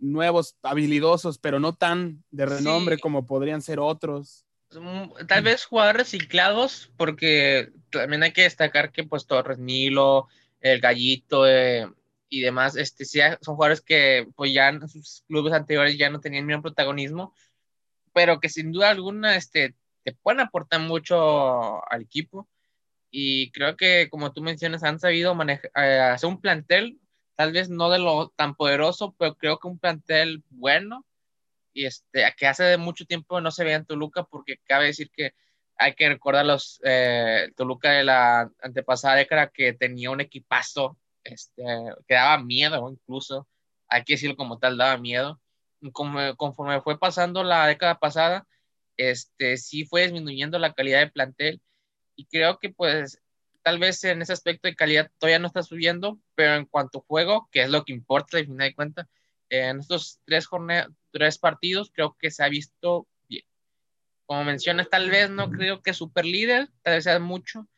nuevos, 0.01 0.57
habilidosos, 0.65 1.39
pero 1.39 1.61
no 1.61 1.77
tan 1.77 2.25
de 2.33 2.47
renombre 2.47 2.99
como 2.99 3.27
podrían 3.27 3.63
ser 3.63 3.79
otros. 3.79 4.45
Mm, 4.73 5.27
tal 5.27 5.43
vez 5.43 5.65
jugadores 5.65 6.03
reciclados, 6.03 6.93
porque 6.97 7.73
también 7.91 8.23
hay 8.23 8.33
que 8.33 8.43
destacar 8.43 8.93
que 8.93 9.05
pues 9.05 9.27
Torres 9.27 9.59
Nilo, 9.59 10.29
el 10.61 10.81
Gallito 10.81 11.47
eh, 11.49 11.89
y 12.29 12.41
demás, 12.41 12.77
este, 12.77 13.05
sí, 13.05 13.21
son 13.41 13.57
jugadores 13.57 13.81
que 13.81 14.29
pues 14.37 14.53
ya 14.53 14.69
en 14.69 14.89
sus 14.89 15.25
clubes 15.27 15.53
anteriores 15.55 15.99
ya 15.99 16.11
no 16.11 16.21
tenían 16.21 16.47
mismo 16.47 16.63
protagonismo, 16.63 17.35
pero 18.15 18.41
que 18.41 18.49
sin 18.49 18.73
duda 18.73 18.91
alguna 18.91 19.37
este, 19.37 19.75
te 20.05 20.13
pueden 20.15 20.41
aportar 20.41 20.81
mucho 20.81 21.85
al 21.91 22.03
equipo. 22.03 22.49
Y 23.11 23.51
creo 23.53 23.77
que, 23.77 24.09
como 24.11 24.33
tú 24.33 24.43
mencionas, 24.43 24.85
han 24.85 25.01
sabido 25.01 25.35
manejar, 25.35 25.71
eh, 25.77 26.01
hacer 26.01 26.29
un 26.29 26.41
plantel, 26.41 27.01
tal 27.37 27.53
vez 27.53 27.69
no 27.71 27.91
de 27.91 27.99
lo 27.99 28.29
tan 28.37 28.55
poderoso, 28.55 29.15
pero 29.19 29.37
creo 29.37 29.59
que 29.59 29.69
un 29.69 29.79
plantel 29.79 30.45
bueno 30.51 31.05
y 31.73 31.87
este, 31.87 32.25
que 32.37 32.47
hace 32.47 32.77
mucho 32.77 33.05
tiempo 33.05 33.41
no 33.41 33.51
se 33.51 33.65
veía 33.65 33.77
en 33.77 33.87
Toluca, 33.87 34.25
porque 34.25 34.59
cabe 34.65 34.87
decir 34.87 35.11
que 35.11 35.35
hay 35.77 35.95
que 35.95 36.09
recordar 36.09 36.47
los 36.47 36.81
eh, 36.85 37.53
Toluca 37.57 37.91
de 37.93 38.05
la 38.05 38.51
antepasada 38.63 39.17
década 39.17 39.49
que 39.49 39.73
tenía 39.73 40.11
un 40.11 40.21
equipazo 40.21 40.99
este, 41.25 41.63
que 42.07 42.15
daba 42.15 42.43
miedo 42.43 42.91
incluso, 42.91 43.49
hay 43.89 44.05
que 44.05 44.15
decirlo 44.15 44.37
como 44.37 44.59
tal, 44.59 44.79
daba 44.79 44.97
miedo. 44.99 45.41
Como, 45.93 46.37
conforme 46.37 46.81
fue 46.83 46.99
pasando 46.99 47.43
la 47.43 47.67
década 47.67 47.99
pasada, 47.99 48.47
este, 48.97 49.57
sí 49.57 49.87
fue 49.87 50.03
disminuyendo 50.03 50.59
la 50.59 50.75
calidad 50.75 51.01
de 51.01 51.11
plantel 51.11 51.63
y 52.17 52.27
creo 52.27 52.59
que 52.59 52.71
pues 52.71 53.21
tal 53.63 53.79
vez 53.79 54.05
en 54.05 54.23
ese 54.23 54.33
aspecto 54.33 54.69
de 54.69 54.77
calidad 54.77 55.11
todavía 55.19 55.39
no 55.39 55.47
está 55.47 55.63
subiendo, 55.63 56.19
pero 56.35 56.55
en 56.55 56.67
cuanto 56.67 56.99
a 56.99 57.03
juego, 57.07 57.49
que 57.51 57.63
es 57.63 57.71
lo 57.71 57.85
que 57.85 57.93
importa 57.93 58.39
al 58.39 58.45
final 58.45 58.69
de 58.69 58.75
cuentas, 58.75 59.07
en 59.51 59.81
estos 59.81 60.21
tres, 60.25 60.49
tres 61.11 61.39
partidos 61.39 61.91
creo 61.93 62.17
que 62.19 62.31
se 62.31 62.43
ha 62.43 62.49
visto 62.49 63.07
bien. 63.29 63.45
Como 64.27 64.45
mencionas, 64.45 64.89
tal 64.89 65.11
vez 65.11 65.29
no 65.29 65.51
creo 65.51 65.83
que 65.83 65.93
super 65.93 66.25
líder, 66.25 66.69
tal 66.83 66.95
vez 66.95 67.05
sea 67.05 67.19
mucho, 67.19 67.69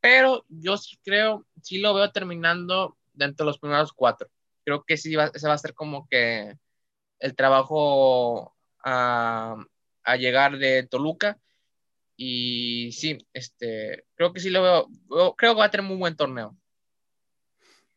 pero 0.00 0.44
yo 0.48 0.76
sí 0.76 0.98
creo, 1.04 1.46
sí 1.62 1.78
lo 1.78 1.94
veo 1.94 2.10
terminando 2.10 2.98
dentro 3.12 3.44
de 3.44 3.50
los 3.50 3.58
primeros 3.58 3.92
cuatro. 3.92 4.28
Creo 4.64 4.82
que 4.84 4.96
sí 4.96 5.14
va, 5.14 5.30
ese 5.32 5.46
va 5.46 5.54
a 5.54 5.58
ser 5.58 5.74
como 5.74 6.08
que 6.08 6.56
el 7.20 7.36
trabajo 7.36 8.54
a, 8.84 9.64
a 10.02 10.16
llegar 10.16 10.58
de 10.58 10.82
Toluca. 10.84 11.38
Y 12.16 12.92
sí, 12.92 13.18
este, 13.32 14.04
creo 14.14 14.32
que 14.32 14.40
sí 14.40 14.50
lo 14.50 14.62
veo, 14.62 15.34
creo 15.36 15.54
que 15.54 15.58
va 15.60 15.66
a 15.66 15.70
tener 15.70 15.82
un 15.84 15.88
muy 15.88 15.98
buen 15.98 16.16
torneo. 16.16 16.56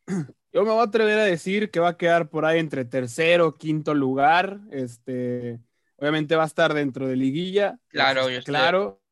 Yo 0.52 0.62
me 0.62 0.70
voy 0.70 0.80
a 0.80 0.84
atrever 0.84 1.18
a 1.18 1.24
decir 1.24 1.70
que 1.70 1.80
va 1.80 1.90
a 1.90 1.96
quedar 1.96 2.30
por 2.30 2.44
ahí 2.44 2.58
entre 2.58 2.84
tercero, 2.84 3.56
quinto 3.56 3.94
lugar. 3.94 4.60
Este, 4.70 5.60
obviamente 5.96 6.36
va 6.36 6.44
a 6.44 6.46
estar 6.46 6.72
dentro 6.72 7.06
de 7.06 7.16
liguilla. 7.16 7.78
Claro, 7.88 8.30
yo 8.30 8.42
claro. 8.42 9.02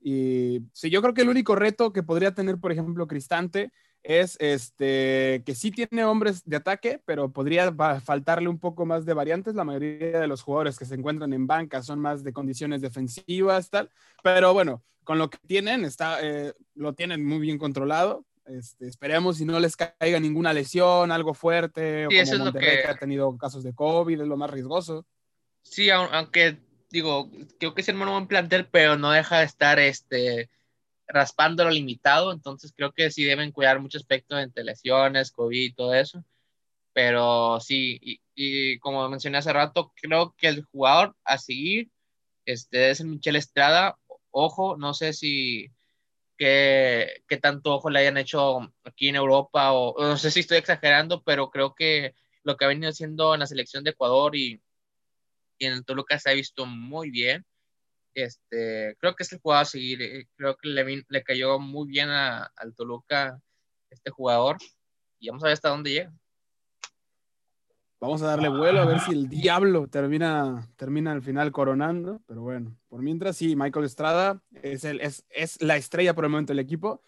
Y 0.00 0.62
sí, 0.72 0.90
yo 0.90 1.00
creo 1.00 1.14
que 1.14 1.22
el 1.22 1.28
único 1.28 1.54
reto 1.54 1.92
que 1.92 2.02
podría 2.02 2.34
tener, 2.34 2.58
por 2.58 2.72
ejemplo, 2.72 3.06
Cristante 3.06 3.70
es 4.02 4.36
este, 4.40 5.42
que 5.46 5.54
sí 5.54 5.70
tiene 5.70 6.04
hombres 6.04 6.42
de 6.44 6.56
ataque, 6.56 7.00
pero 7.04 7.32
podría 7.32 7.72
faltarle 8.00 8.48
un 8.48 8.58
poco 8.58 8.84
más 8.84 9.04
de 9.04 9.14
variantes. 9.14 9.54
La 9.54 9.64
mayoría 9.64 10.18
de 10.18 10.26
los 10.26 10.42
jugadores 10.42 10.78
que 10.78 10.84
se 10.84 10.96
encuentran 10.96 11.32
en 11.32 11.46
banca 11.46 11.82
son 11.82 12.00
más 12.00 12.24
de 12.24 12.32
condiciones 12.32 12.80
defensivas, 12.80 13.70
tal. 13.70 13.90
Pero 14.22 14.52
bueno, 14.52 14.82
con 15.04 15.18
lo 15.18 15.30
que 15.30 15.38
tienen, 15.46 15.84
está, 15.84 16.18
eh, 16.20 16.52
lo 16.74 16.94
tienen 16.94 17.24
muy 17.24 17.38
bien 17.38 17.58
controlado. 17.58 18.24
Este, 18.44 18.88
esperemos 18.88 19.38
si 19.38 19.44
no 19.44 19.60
les 19.60 19.76
caiga 19.76 20.18
ninguna 20.18 20.52
lesión, 20.52 21.12
algo 21.12 21.32
fuerte, 21.32 22.06
o 22.06 22.10
como 22.10 22.44
Monterrey 22.44 22.76
que... 22.76 22.82
que... 22.82 22.88
ha 22.88 22.96
tenido 22.96 23.36
casos 23.38 23.62
de 23.62 23.74
COVID, 23.74 24.20
es 24.20 24.26
lo 24.26 24.36
más 24.36 24.50
riesgoso. 24.50 25.06
Sí, 25.62 25.90
aunque 25.90 26.58
digo, 26.90 27.30
creo 27.58 27.74
que 27.74 27.80
es 27.80 27.88
un 27.88 27.98
buen 27.98 28.26
plantel, 28.26 28.66
pero 28.66 28.96
no 28.96 29.10
deja 29.10 29.38
de 29.38 29.44
estar 29.46 29.78
este, 29.78 30.50
raspando 31.06 31.64
lo 31.64 31.70
limitado, 31.70 32.32
entonces 32.32 32.72
creo 32.76 32.92
que 32.92 33.10
sí 33.10 33.24
deben 33.24 33.52
cuidar 33.52 33.80
mucho 33.80 33.98
aspecto 33.98 34.38
entre 34.38 34.64
lesiones, 34.64 35.32
COVID 35.32 35.62
y 35.62 35.72
todo 35.72 35.94
eso. 35.94 36.24
Pero 36.92 37.58
sí, 37.60 37.98
y, 38.34 38.78
como 38.78 39.08
mencioné 39.08 39.38
hace 39.38 39.52
rato, 39.52 39.92
creo 40.00 40.34
que 40.36 40.48
el 40.48 40.64
jugador 40.64 41.16
a 41.24 41.38
seguir 41.38 41.90
este, 42.44 42.90
es 42.90 43.00
el 43.00 43.06
Michel 43.06 43.36
Estrada. 43.36 43.98
Ojo, 44.30 44.76
no 44.76 44.92
sé 44.92 45.12
si 45.14 45.70
qué, 46.42 47.22
qué 47.28 47.36
tanto 47.36 47.74
ojo 47.74 47.88
le 47.88 48.00
hayan 48.00 48.16
hecho 48.16 48.58
aquí 48.82 49.08
en 49.08 49.14
Europa, 49.14 49.72
o 49.72 49.94
no 49.96 50.16
sé 50.16 50.32
si 50.32 50.40
estoy 50.40 50.58
exagerando, 50.58 51.22
pero 51.22 51.50
creo 51.50 51.72
que 51.72 52.16
lo 52.42 52.56
que 52.56 52.64
ha 52.64 52.68
venido 52.68 52.90
haciendo 52.90 53.32
en 53.32 53.40
la 53.40 53.46
selección 53.46 53.84
de 53.84 53.90
Ecuador 53.90 54.34
y 54.34 54.60
en 55.60 55.72
el 55.74 55.84
Toluca 55.84 56.18
se 56.18 56.30
ha 56.30 56.32
visto 56.32 56.66
muy 56.66 57.10
bien. 57.10 57.46
Este, 58.14 58.96
creo 58.98 59.14
que 59.14 59.22
es 59.22 59.32
el 59.32 59.38
jugador 59.38 59.62
a 59.62 59.66
seguir. 59.66 60.02
Eh, 60.02 60.26
creo 60.34 60.56
que 60.56 60.68
le, 60.68 61.04
le 61.08 61.22
cayó 61.22 61.60
muy 61.60 61.86
bien 61.86 62.10
a, 62.10 62.50
al 62.56 62.74
Toluca 62.74 63.40
este 63.88 64.10
jugador. 64.10 64.56
Y 65.20 65.28
vamos 65.28 65.44
a 65.44 65.46
ver 65.46 65.52
hasta 65.52 65.68
dónde 65.68 65.92
llega. 65.92 66.12
Vamos 68.02 68.20
a 68.20 68.26
darle 68.26 68.48
vuelo 68.48 68.80
a 68.80 68.84
ver 68.84 68.98
si 68.98 69.12
el 69.12 69.28
diablo 69.28 69.86
termina, 69.86 70.68
termina 70.74 71.12
al 71.12 71.22
final 71.22 71.52
coronando. 71.52 72.20
Pero 72.26 72.42
bueno, 72.42 72.76
por 72.88 73.00
mientras 73.00 73.36
sí, 73.36 73.54
Michael 73.54 73.84
Estrada 73.84 74.42
es, 74.60 74.82
el, 74.82 75.00
es, 75.00 75.24
es 75.30 75.62
la 75.62 75.76
estrella 75.76 76.12
por 76.12 76.24
el 76.24 76.30
momento 76.32 76.52
del 76.52 76.58
equipo. 76.58 77.00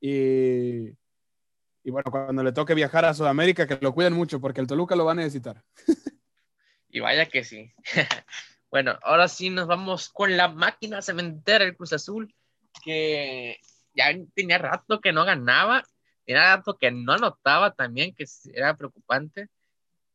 Y, 0.00 0.88
y 1.84 1.90
bueno, 1.90 2.10
cuando 2.10 2.42
le 2.42 2.52
toque 2.52 2.72
viajar 2.72 3.04
a 3.04 3.12
Sudamérica, 3.12 3.66
que 3.66 3.76
lo 3.82 3.92
cuiden 3.92 4.14
mucho 4.14 4.40
porque 4.40 4.62
el 4.62 4.66
Toluca 4.66 4.96
lo 4.96 5.04
va 5.04 5.12
a 5.12 5.16
necesitar. 5.16 5.62
Y 6.90 7.00
vaya 7.00 7.26
que 7.26 7.44
sí. 7.44 7.70
bueno, 8.70 8.98
ahora 9.02 9.28
sí 9.28 9.50
nos 9.50 9.66
vamos 9.66 10.08
con 10.08 10.34
la 10.38 10.48
máquina 10.48 11.02
cementera 11.02 11.66
del 11.66 11.76
Cruz 11.76 11.92
Azul, 11.92 12.34
que 12.82 13.58
ya 13.92 14.06
tenía 14.34 14.56
rato 14.56 14.98
que 14.98 15.12
no 15.12 15.26
ganaba, 15.26 15.84
tenía 16.24 16.56
rato 16.56 16.78
que 16.78 16.90
no 16.90 17.12
anotaba 17.12 17.74
también, 17.74 18.14
que 18.14 18.24
era 18.54 18.74
preocupante. 18.74 19.50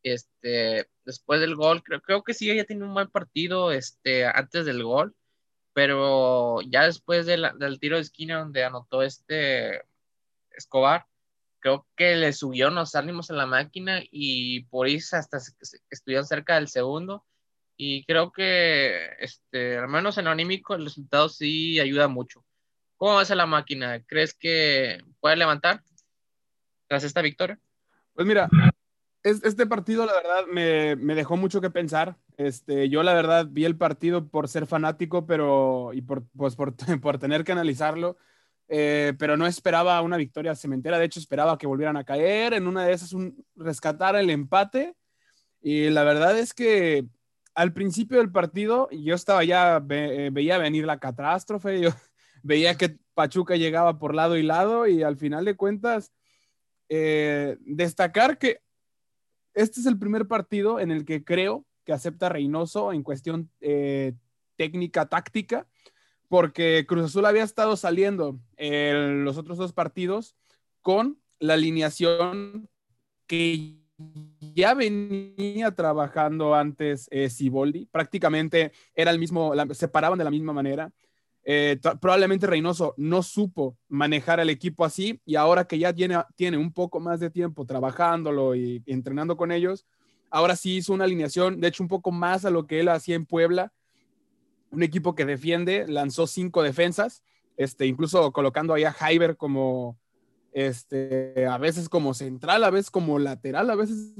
Este, 0.03 0.89
después 1.05 1.39
del 1.39 1.55
gol, 1.55 1.81
creo, 1.81 2.01
creo 2.01 2.24
que 2.24 2.33
sí, 2.33 2.53
ya 2.53 2.65
tenía 2.65 2.86
un 2.86 2.93
buen 2.93 3.10
partido 3.10 3.72
este, 3.72 4.25
antes 4.25 4.65
del 4.65 4.83
gol, 4.83 5.15
pero 5.74 6.62
ya 6.62 6.83
después 6.83 7.25
del 7.25 7.79
tiro 7.79 7.95
de 7.95 8.03
esquina 8.03 8.39
donde 8.39 8.63
anotó 8.63 9.01
este 9.01 9.81
Escobar, 10.51 11.07
creo 11.60 11.88
que 11.95 12.15
le 12.15 12.33
subió 12.33 12.69
los 12.69 12.93
ánimos 12.93 13.31
a 13.31 13.36
la 13.36 13.45
máquina 13.45 14.01
y 14.12 14.65
por 14.65 14.88
eso 14.88 15.15
hasta 15.15 15.39
estuvieron 15.89 16.25
cerca 16.25 16.55
del 16.55 16.67
segundo. 16.67 17.25
Y 17.75 18.03
creo 18.05 18.31
que, 18.31 19.15
este, 19.19 19.77
al 19.77 19.88
menos 19.88 20.17
en 20.17 20.27
anímico, 20.27 20.75
el 20.75 20.83
resultado 20.83 21.29
sí 21.29 21.79
ayuda 21.79 22.07
mucho. 22.07 22.45
¿Cómo 22.98 23.15
va 23.15 23.24
a 23.24 23.36
la 23.36 23.45
máquina? 23.45 24.03
¿Crees 24.03 24.33
que 24.33 25.03
puede 25.19 25.38
levantar 25.38 25.81
tras 26.88 27.03
esta 27.03 27.22
victoria? 27.22 27.57
Pues 28.13 28.27
mira, 28.27 28.48
este 29.23 29.65
partido 29.65 30.05
la 30.05 30.13
verdad 30.13 30.45
me, 30.51 30.95
me, 30.95 31.15
dejó 31.15 31.37
mucho 31.37 31.61
que 31.61 31.69
pensar. 31.69 32.17
Este, 32.37 32.89
yo 32.89 33.03
la 33.03 33.13
verdad 33.13 33.47
vi 33.49 33.65
el 33.65 33.77
partido 33.77 34.27
por 34.27 34.47
ser 34.47 34.67
fanático, 34.67 35.25
pero 35.25 35.91
y 35.93 36.01
por, 36.01 36.23
pues, 36.35 36.55
por, 36.55 36.75
por 37.01 37.17
tener 37.17 37.43
que 37.43 37.53
analizarlo 37.53 38.17
eh, 38.75 39.13
pero 39.19 39.37
no 39.37 39.45
esperaba 39.45 40.01
una 40.01 40.17
victoria 40.17 40.55
cementera, 40.55 40.97
de 40.97 41.05
hecho 41.05 41.19
esperaba 41.19 41.59
que 41.59 41.67
volvieran 41.67 41.95
a 41.95 42.05
caer, 42.05 42.55
en 42.55 42.67
una 42.67 42.85
de 42.85 42.93
esas 42.93 43.13
un, 43.13 43.45
rescatar 43.55 44.15
el 44.15 44.31
empate, 44.31 44.95
y 45.61 45.91
la 45.91 46.03
verdad 46.03 46.39
es 46.39 46.55
que 46.55 47.05
al 47.53 47.71
principio 47.71 48.17
del 48.17 48.31
partido 48.31 48.89
yo 48.89 49.13
estaba 49.13 49.43
ya, 49.43 49.83
eh, 49.89 50.29
veía 50.33 50.57
venir 50.57 50.85
la 50.85 50.99
catástrofe, 50.99 51.81
yo 51.81 51.91
veía 52.41 52.75
que 52.75 52.97
Pachuca 53.13 53.57
llegaba 53.57 53.99
por 53.99 54.15
lado 54.15 54.37
y 54.37 54.43
lado, 54.43 54.87
y 54.87 55.03
al 55.03 55.17
final 55.17 55.45
de 55.45 55.55
cuentas, 55.55 56.11
eh, 56.89 57.57
destacar 57.61 58.39
que 58.39 58.61
este 59.53 59.79
es 59.79 59.86
el 59.86 59.98
primer 60.00 60.27
partido 60.27 60.79
en 60.79 60.91
el 60.91 61.05
que 61.05 61.24
creo 61.24 61.65
que 61.83 61.93
acepta 61.93 62.29
Reynoso 62.29 62.93
en 62.93 63.03
cuestión 63.03 63.50
técnica, 64.55 65.07
táctica, 65.07 65.67
porque 66.29 66.86
Cruz 66.88 67.05
Azul 67.05 67.25
había 67.25 67.43
estado 67.43 67.75
saliendo 67.75 68.39
en 68.57 69.24
los 69.25 69.38
otros 69.38 69.57
dos 69.57 69.74
partidos 69.74 70.36
con 70.81 71.19
la 71.39 71.53
alineación 71.55 72.69
que 73.27 73.83
ya 74.39 74.74
venía 74.74 75.72
trabajando 75.72 76.55
antes 76.55 77.07
eh, 77.12 77.29
Siboldi, 77.29 77.86
prácticamente 77.86 78.72
era 78.95 79.12
el 79.12 79.19
mismo, 79.19 79.53
se 79.74 79.88
paraban 79.88 80.17
de 80.17 80.24
la 80.24 80.31
misma 80.31 80.53
manera. 80.53 80.91
Eh, 81.45 81.77
probablemente 82.00 82.47
Reynoso 82.47 82.93
no 82.95 83.21
supo 83.21 83.77
manejar 83.89 84.39
el 84.39 84.50
equipo 84.50 84.85
así 84.85 85.19
y 85.25 85.35
ahora 85.35 85.65
que 85.65 85.77
ya 85.77 85.91
tiene, 85.91 86.17
tiene 86.35 86.57
un 86.57 86.71
poco 86.71 87.01
más 87.01 87.19
de 87.19 87.29
tiempo 87.29 87.65
trabajándolo 87.65 88.55
y 88.55 88.81
entrenando 88.85 89.35
con 89.35 89.51
ellos, 89.51 89.85
ahora 90.29 90.55
sí 90.55 90.77
hizo 90.77 90.93
una 90.93 91.03
alineación, 91.03 91.59
de 91.59 91.67
hecho 91.67 91.83
un 91.83 91.89
poco 91.89 92.12
más 92.12 92.45
a 92.45 92.50
lo 92.50 92.65
que 92.65 92.79
él 92.79 92.88
hacía 92.88 93.15
en 93.15 93.25
Puebla, 93.25 93.73
un 94.71 94.83
equipo 94.83 95.15
que 95.15 95.25
defiende, 95.25 95.85
lanzó 95.88 96.27
cinco 96.27 96.63
defensas, 96.63 97.23
este, 97.57 97.85
incluso 97.85 98.31
colocando 98.31 98.73
ahí 98.73 98.85
a 98.85 98.93
Jaiber 98.93 99.38
como, 99.38 100.00
este, 100.53 101.45
a 101.45 101.57
veces 101.57 101.89
como 101.89 102.13
central, 102.13 102.63
a 102.63 102.71
veces 102.71 102.89
como 102.89 103.19
lateral, 103.19 103.69
a 103.69 103.75
veces 103.75 104.13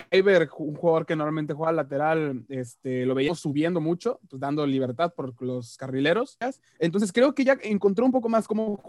Jaiber, 0.00 0.48
un 0.58 0.74
jugador 0.74 1.06
que 1.06 1.16
normalmente 1.16 1.54
juega 1.54 1.72
lateral, 1.72 2.44
este, 2.48 3.04
lo 3.06 3.14
veíamos 3.14 3.40
subiendo 3.40 3.80
mucho, 3.80 4.20
pues 4.28 4.40
dando 4.40 4.66
libertad 4.66 5.12
por 5.14 5.40
los 5.42 5.76
carrileros. 5.76 6.38
Entonces 6.78 7.12
creo 7.12 7.34
que 7.34 7.44
ya 7.44 7.58
encontró 7.62 8.04
un 8.04 8.12
poco 8.12 8.28
más 8.28 8.46
cómo 8.46 8.80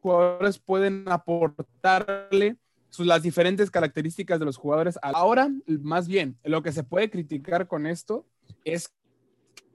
jugadores 0.00 0.58
pueden 0.58 1.04
aportarle 1.08 2.56
las 2.98 3.22
diferentes 3.22 3.70
características 3.70 4.38
de 4.38 4.44
los 4.44 4.56
jugadores. 4.56 4.98
Ahora, 5.02 5.48
más 5.66 6.08
bien, 6.08 6.36
lo 6.44 6.62
que 6.62 6.72
se 6.72 6.84
puede 6.84 7.10
criticar 7.10 7.66
con 7.66 7.86
esto 7.86 8.26
es 8.64 8.92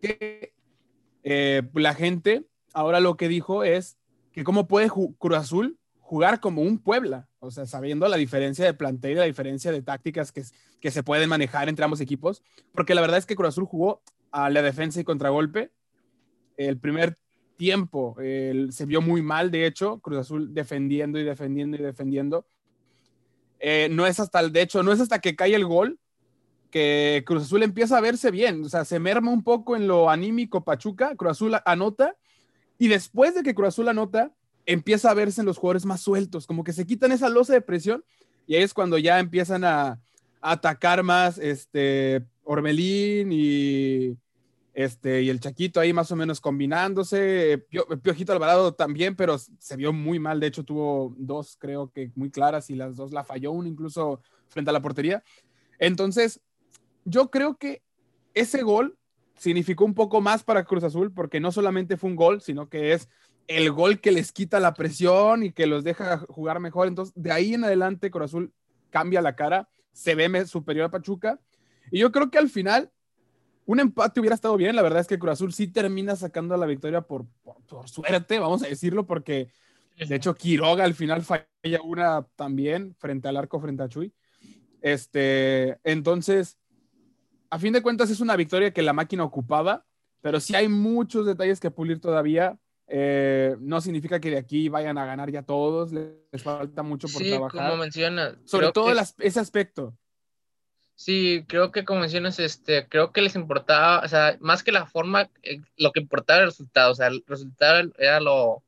que 0.02 0.54
eh, 1.24 1.64
la 1.74 1.94
gente 1.94 2.46
ahora 2.74 3.00
lo 3.00 3.18
que 3.18 3.28
dijo 3.28 3.64
es 3.64 3.98
que 4.32 4.44
cómo 4.44 4.68
puede 4.68 4.90
Cruz 4.90 5.38
Azul 5.38 5.80
jugar 6.00 6.40
como 6.40 6.62
un 6.62 6.78
Puebla. 6.78 7.28
O 7.48 7.52
sea, 7.52 7.66
sabiendo 7.66 8.08
la 8.08 8.18
diferencia 8.18 8.66
de 8.66 8.74
plantel 8.74 9.14
y 9.14 9.16
la 9.16 9.24
diferencia 9.24 9.72
de 9.72 9.82
tácticas 9.82 10.32
que, 10.32 10.44
que 10.80 10.92
se 10.92 11.04
pueden 11.04 11.30
manejar 11.30 11.70
entre 11.70 11.86
ambos 11.86 12.02
equipos, 12.02 12.44
porque 12.74 12.96
la 12.96 13.02
verdad 13.02 13.18
es 13.18 13.26
que 13.26 13.36
Cruz 13.36 13.50
Azul 13.50 13.66
jugó 13.66 14.02
a 14.32 14.50
la 14.50 14.62
defensa 14.62 15.00
y 15.00 15.04
contragolpe. 15.04 15.72
El 16.58 16.78
primer 16.80 17.18
tiempo 17.58 18.16
se 18.18 18.86
vio 18.86 19.02
muy 19.02 19.22
mal, 19.22 19.52
de 19.52 19.66
hecho, 19.66 20.00
Cruz 20.00 20.20
Azul 20.20 20.54
defendiendo 20.54 21.20
y 21.20 21.24
defendiendo 21.24 21.78
y 21.78 21.82
defendiendo. 21.82 22.46
Eh, 23.60 23.90
no 23.92 24.06
es 24.06 24.20
hasta, 24.20 24.40
el, 24.40 24.52
de 24.52 24.62
hecho, 24.62 24.84
no 24.84 24.92
es 24.92 25.00
hasta 25.00 25.20
que 25.20 25.36
cae 25.36 25.56
el 25.56 25.66
gol 25.66 26.00
que 26.70 27.24
Cruz 27.26 27.44
Azul 27.44 27.64
empieza 27.64 27.98
a 27.98 28.02
verse 28.02 28.30
bien, 28.30 28.64
o 28.64 28.70
sea, 28.70 28.86
se 28.86 29.00
merma 29.00 29.32
un 29.32 29.44
poco 29.44 29.76
en 29.76 29.88
lo 29.88 30.10
anímico 30.10 30.64
Pachuca, 30.64 31.16
Cruz 31.16 31.32
Azul 31.32 31.56
anota 31.66 32.16
y 32.78 32.90
después 32.90 33.34
de 33.34 33.42
que 33.42 33.56
Cruz 33.56 33.70
Azul 33.70 33.88
anota, 33.88 34.32
empieza 34.68 35.10
a 35.10 35.16
verse 35.16 35.42
en 35.42 35.48
los 35.48 35.58
jugadores 35.58 35.86
más 35.86 36.02
sueltos, 36.02 36.46
como 36.46 36.64
que 36.64 36.74
se 36.74 36.86
quitan 36.86 37.12
esa 37.12 37.30
losa 37.30 37.54
de 37.54 37.62
presión 37.62 38.06
y 38.46 38.56
ahí 38.56 38.62
es 38.62 38.76
cuando 38.76 39.00
ya 39.00 39.20
empiezan 39.20 39.64
a, 39.64 40.00
atacar 40.42 41.04
más 41.04 41.38
este 41.38 42.24
Orbelín 42.44 43.32
y 43.32 44.18
este 44.74 45.24
y 45.24 45.30
el 45.30 45.40
Chaquito 45.40 45.80
ahí 45.80 45.92
más 45.92 46.12
o 46.12 46.16
menos 46.16 46.40
combinándose, 46.40 47.66
Piojito 48.04 48.34
Alvarado 48.34 48.74
también, 48.74 49.16
pero 49.16 49.38
se 49.40 49.76
vio 49.76 49.92
muy 49.92 50.20
mal, 50.20 50.40
de 50.40 50.48
hecho 50.48 50.64
tuvo 50.64 51.16
dos 51.18 51.58
creo 51.60 51.90
que 51.90 52.12
muy 52.16 52.30
claras 52.30 52.70
y 52.70 52.76
las 52.76 52.96
dos 52.96 53.12
la 53.12 53.24
falló 53.24 53.52
uno 53.52 53.68
incluso 53.68 54.22
frente 54.48 54.70
a 54.70 54.74
la 54.74 54.82
portería. 54.82 55.24
Entonces, 55.80 56.40
yo 57.04 57.30
creo 57.30 57.58
que 57.58 57.82
ese 58.34 58.62
gol 58.62 58.98
significó 59.36 59.86
un 59.86 59.94
poco 59.94 60.22
más 60.22 60.44
para 60.44 60.66
Cruz 60.66 60.84
Azul 60.84 61.12
porque 61.12 61.40
no 61.40 61.52
solamente 61.52 61.98
fue 61.98 62.10
un 62.10 62.16
gol, 62.16 62.42
sino 62.42 62.70
que 62.70 62.94
es 62.94 63.10
el 63.48 63.72
gol 63.72 64.00
que 64.00 64.12
les 64.12 64.32
quita 64.32 64.60
la 64.60 64.74
presión 64.74 65.44
y 65.44 65.52
que 65.52 65.68
los 65.68 65.84
deja 65.84 66.20
jugar 66.28 66.60
mejor. 66.60 66.88
Entonces, 66.88 67.14
de 67.16 67.32
ahí 67.32 67.54
en 67.54 67.64
adelante, 67.64 68.12
Cruz 68.12 68.26
Azul 68.26 68.54
cambia 68.90 69.22
la 69.22 69.36
cara, 69.36 69.70
se 69.94 70.16
ve 70.16 70.46
superior 70.46 70.86
a 70.86 70.92
Pachuca. 70.92 71.40
Y 71.92 72.00
yo 72.00 72.12
creo 72.12 72.30
que 72.30 72.38
al 72.38 72.50
final, 72.50 72.92
un 73.66 73.80
empate 73.80 74.20
hubiera 74.20 74.36
estado 74.36 74.58
bien. 74.58 74.76
La 74.76 74.82
verdad 74.82 75.00
es 75.00 75.08
que 75.08 75.20
Cruz 75.20 75.34
Azul 75.34 75.54
sí 75.54 75.68
termina 75.68 76.16
sacando 76.16 76.56
la 76.58 76.66
victoria 76.66 77.02
por, 77.02 77.26
por, 77.44 77.90
suerte, 77.90 78.40
vamos 78.40 78.64
a 78.64 78.68
decirlo, 78.68 79.06
porque 79.06 79.50
de 79.98 80.16
hecho 80.16 80.36
Quiroga 80.36 80.84
al 80.84 80.94
final 80.94 81.24
falla 81.24 81.82
una 81.84 82.24
también 82.36 82.96
frente 83.00 83.28
al 83.28 83.38
arco, 83.38 83.60
frente 83.60 83.84
a 83.84 83.90
Chuy. 83.90 84.14
Este, 84.82 85.80
entonces, 85.84 86.58
a 87.50 87.60
fin 87.60 87.74
de 87.74 87.82
cuentas 87.82 88.10
es 88.10 88.20
una 88.20 88.36
victoria 88.36 88.72
que 88.72 88.82
la 88.82 88.94
máquina 88.94 89.24
ocupaba, 89.24 89.86
pero 90.22 90.40
sí 90.40 90.56
hay 90.56 90.68
muchos 90.68 91.26
detalles 91.26 91.60
que 91.60 91.72
pulir 91.72 92.00
todavía. 92.00 92.58
Eh, 92.90 93.56
no 93.60 93.82
significa 93.82 94.20
que 94.20 94.30
de 94.32 94.38
aquí 94.38 94.70
vayan 94.70 94.98
a 94.98 95.06
ganar 95.06 95.30
ya 95.30 95.44
todos, 95.44 95.92
les 95.92 96.42
falta 96.42 96.84
mucho 96.84 97.08
por 97.10 97.22
sí, 97.22 97.30
trabajar. 97.30 97.70
Como 97.70 97.82
menciona, 97.82 98.40
sobre 98.46 98.72
todo 98.72 98.90
ese 99.20 99.40
aspecto. 99.40 99.98
Sí, 100.96 101.46
creo 101.48 101.72
que 101.72 101.86
como 101.86 102.00
mencionas, 102.00 102.40
este, 102.40 102.88
creo 102.88 103.12
que 103.12 103.22
les 103.22 103.36
importaba, 103.36 104.00
o 104.04 104.08
sea, 104.08 104.38
más 104.40 104.64
que 104.64 104.72
la 104.72 104.88
forma, 104.88 105.30
eh, 105.44 105.62
lo 105.76 105.92
que 105.92 106.00
importaba 106.00 106.38
era 106.38 106.46
el 106.46 106.52
resultado, 106.52 106.92
o 106.92 106.96
sea, 106.96 107.08
el 107.08 107.24
resultado 107.28 107.92
era 108.00 108.20
lo, 108.20 108.64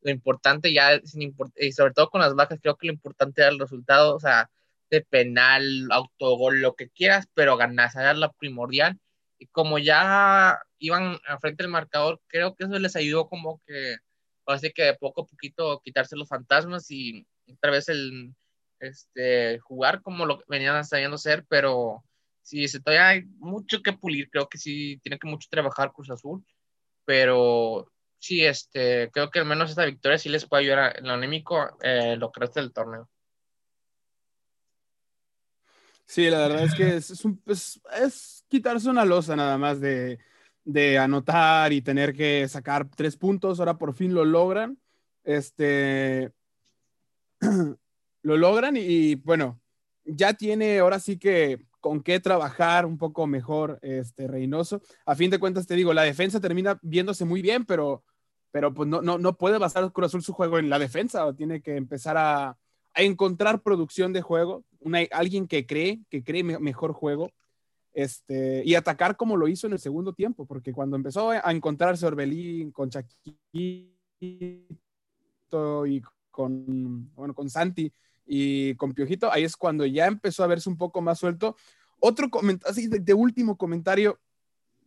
lo 0.00 0.10
importante 0.10 0.72
ya, 0.72 1.00
sin 1.04 1.36
y 1.56 1.72
sobre 1.72 1.92
todo 1.92 2.10
con 2.10 2.20
las 2.20 2.34
bajas, 2.34 2.58
creo 2.60 2.76
que 2.76 2.88
lo 2.88 2.94
importante 2.94 3.42
era 3.42 3.50
el 3.50 3.60
resultado, 3.60 4.16
o 4.16 4.18
sea, 4.20 4.50
de 4.90 5.02
penal, 5.02 5.88
autogol, 5.92 6.60
lo 6.60 6.74
que 6.74 6.88
quieras, 6.88 7.28
pero 7.34 7.56
ganar, 7.56 7.90
era 7.94 8.14
la 8.14 8.32
primordial. 8.32 8.98
Y 9.38 9.46
como 9.48 9.78
ya 9.78 10.58
iban 10.78 11.18
a 11.26 11.38
frente 11.38 11.62
del 11.62 11.72
marcador, 11.72 12.20
creo 12.26 12.54
que 12.54 12.64
eso 12.64 12.78
les 12.78 12.96
ayudó 12.96 13.28
como 13.28 13.60
que, 13.66 13.96
así 14.46 14.72
que 14.72 14.84
de 14.84 14.94
poco 14.94 15.22
a 15.22 15.26
poquito 15.26 15.80
quitarse 15.84 16.16
los 16.16 16.28
fantasmas 16.28 16.90
y 16.90 17.26
otra 17.52 17.70
vez 17.70 17.88
el 17.88 18.34
este, 18.80 19.58
jugar 19.60 20.02
como 20.02 20.26
lo 20.26 20.42
venían 20.48 20.84
sabiendo 20.84 21.18
ser, 21.18 21.44
pero 21.48 22.04
sí, 22.42 22.66
todavía 22.80 23.08
hay 23.08 23.24
mucho 23.38 23.82
que 23.82 23.92
pulir, 23.92 24.30
creo 24.30 24.48
que 24.48 24.58
sí, 24.58 24.98
tiene 25.02 25.18
que 25.18 25.28
mucho 25.28 25.48
trabajar 25.50 25.92
Cruz 25.92 26.10
Azul, 26.10 26.44
pero 27.04 27.90
sí, 28.18 28.44
este, 28.44 29.10
creo 29.12 29.30
que 29.30 29.40
al 29.40 29.46
menos 29.46 29.70
esta 29.70 29.84
victoria 29.84 30.18
sí 30.18 30.28
les 30.28 30.46
puede 30.46 30.64
ayudar 30.64 30.98
en 30.98 31.06
lo 31.06 31.14
anémico 31.14 31.76
eh, 31.82 32.16
lo 32.16 32.30
que 32.30 32.40
resta 32.40 32.60
del 32.60 32.72
torneo. 32.72 33.08
Sí, 36.08 36.30
la 36.30 36.38
verdad 36.38 36.64
es 36.64 36.74
que 36.74 36.96
es, 36.96 37.10
es, 38.00 38.37
quitarse 38.48 38.90
una 38.90 39.04
losa 39.04 39.36
nada 39.36 39.58
más 39.58 39.80
de, 39.80 40.18
de, 40.64 40.98
anotar 40.98 41.72
y 41.72 41.82
tener 41.82 42.14
que 42.14 42.48
sacar 42.48 42.88
tres 42.94 43.16
puntos. 43.16 43.60
Ahora 43.60 43.78
por 43.78 43.94
fin 43.94 44.14
lo 44.14 44.24
logran. 44.24 44.78
Este 45.24 46.32
lo 48.22 48.36
logran 48.36 48.76
y, 48.76 49.14
bueno, 49.16 49.60
ya 50.04 50.34
tiene 50.34 50.78
ahora 50.78 50.98
sí 51.00 51.18
que 51.18 51.64
con 51.80 52.02
qué 52.02 52.18
trabajar 52.20 52.86
un 52.86 52.98
poco 52.98 53.26
mejor 53.26 53.78
este 53.82 54.26
Reynoso. 54.26 54.82
A 55.06 55.14
fin 55.14 55.30
de 55.30 55.38
cuentas, 55.38 55.66
te 55.66 55.74
digo, 55.74 55.92
la 55.92 56.02
defensa 56.02 56.40
termina 56.40 56.78
viéndose 56.82 57.24
muy 57.24 57.42
bien, 57.42 57.64
pero, 57.64 58.02
pero 58.50 58.74
pues 58.74 58.88
no, 58.88 59.00
no, 59.00 59.18
no 59.18 59.36
puede 59.36 59.58
basar 59.58 59.92
Cruz 59.92 60.06
Azul 60.06 60.22
su 60.22 60.32
juego 60.32 60.58
en 60.58 60.70
la 60.70 60.78
defensa, 60.78 61.26
o 61.26 61.34
tiene 61.34 61.62
que 61.62 61.76
empezar 61.76 62.16
a, 62.16 62.58
a 62.94 63.02
encontrar 63.02 63.62
producción 63.62 64.12
de 64.12 64.22
juego, 64.22 64.64
una, 64.80 65.00
alguien 65.12 65.46
que 65.46 65.66
cree, 65.66 66.00
que 66.10 66.24
cree 66.24 66.42
mejor 66.42 66.92
juego, 66.92 67.30
este, 67.98 68.62
y 68.64 68.76
atacar 68.76 69.16
como 69.16 69.36
lo 69.36 69.48
hizo 69.48 69.66
en 69.66 69.72
el 69.72 69.80
segundo 69.80 70.12
tiempo, 70.12 70.46
porque 70.46 70.72
cuando 70.72 70.94
empezó 70.94 71.30
a 71.30 71.50
encontrarse 71.50 72.06
Orbelín 72.06 72.70
con 72.70 72.90
Chaquito 72.90 73.90
y 75.84 76.00
con, 76.30 77.12
bueno, 77.16 77.34
con 77.34 77.50
Santi 77.50 77.92
y 78.24 78.76
con 78.76 78.94
Piojito, 78.94 79.32
ahí 79.32 79.42
es 79.42 79.56
cuando 79.56 79.84
ya 79.84 80.06
empezó 80.06 80.44
a 80.44 80.46
verse 80.46 80.68
un 80.68 80.76
poco 80.76 81.02
más 81.02 81.18
suelto. 81.18 81.56
Otro 81.98 82.30
comentario, 82.30 82.70
así 82.70 82.86
de, 82.86 83.14
último 83.14 83.56
comentario, 83.56 84.20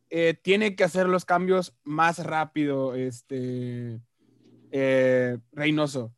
eh, 0.10 0.34
tiene 0.41 0.78
que 0.78 0.86
hacer 0.86 1.10
los 1.10 1.26
cambios 1.26 1.76
más 1.84 2.24
rápido, 2.26 2.95
este, 2.95 4.00
eh, 4.71 5.38
Reynoso 5.52 6.13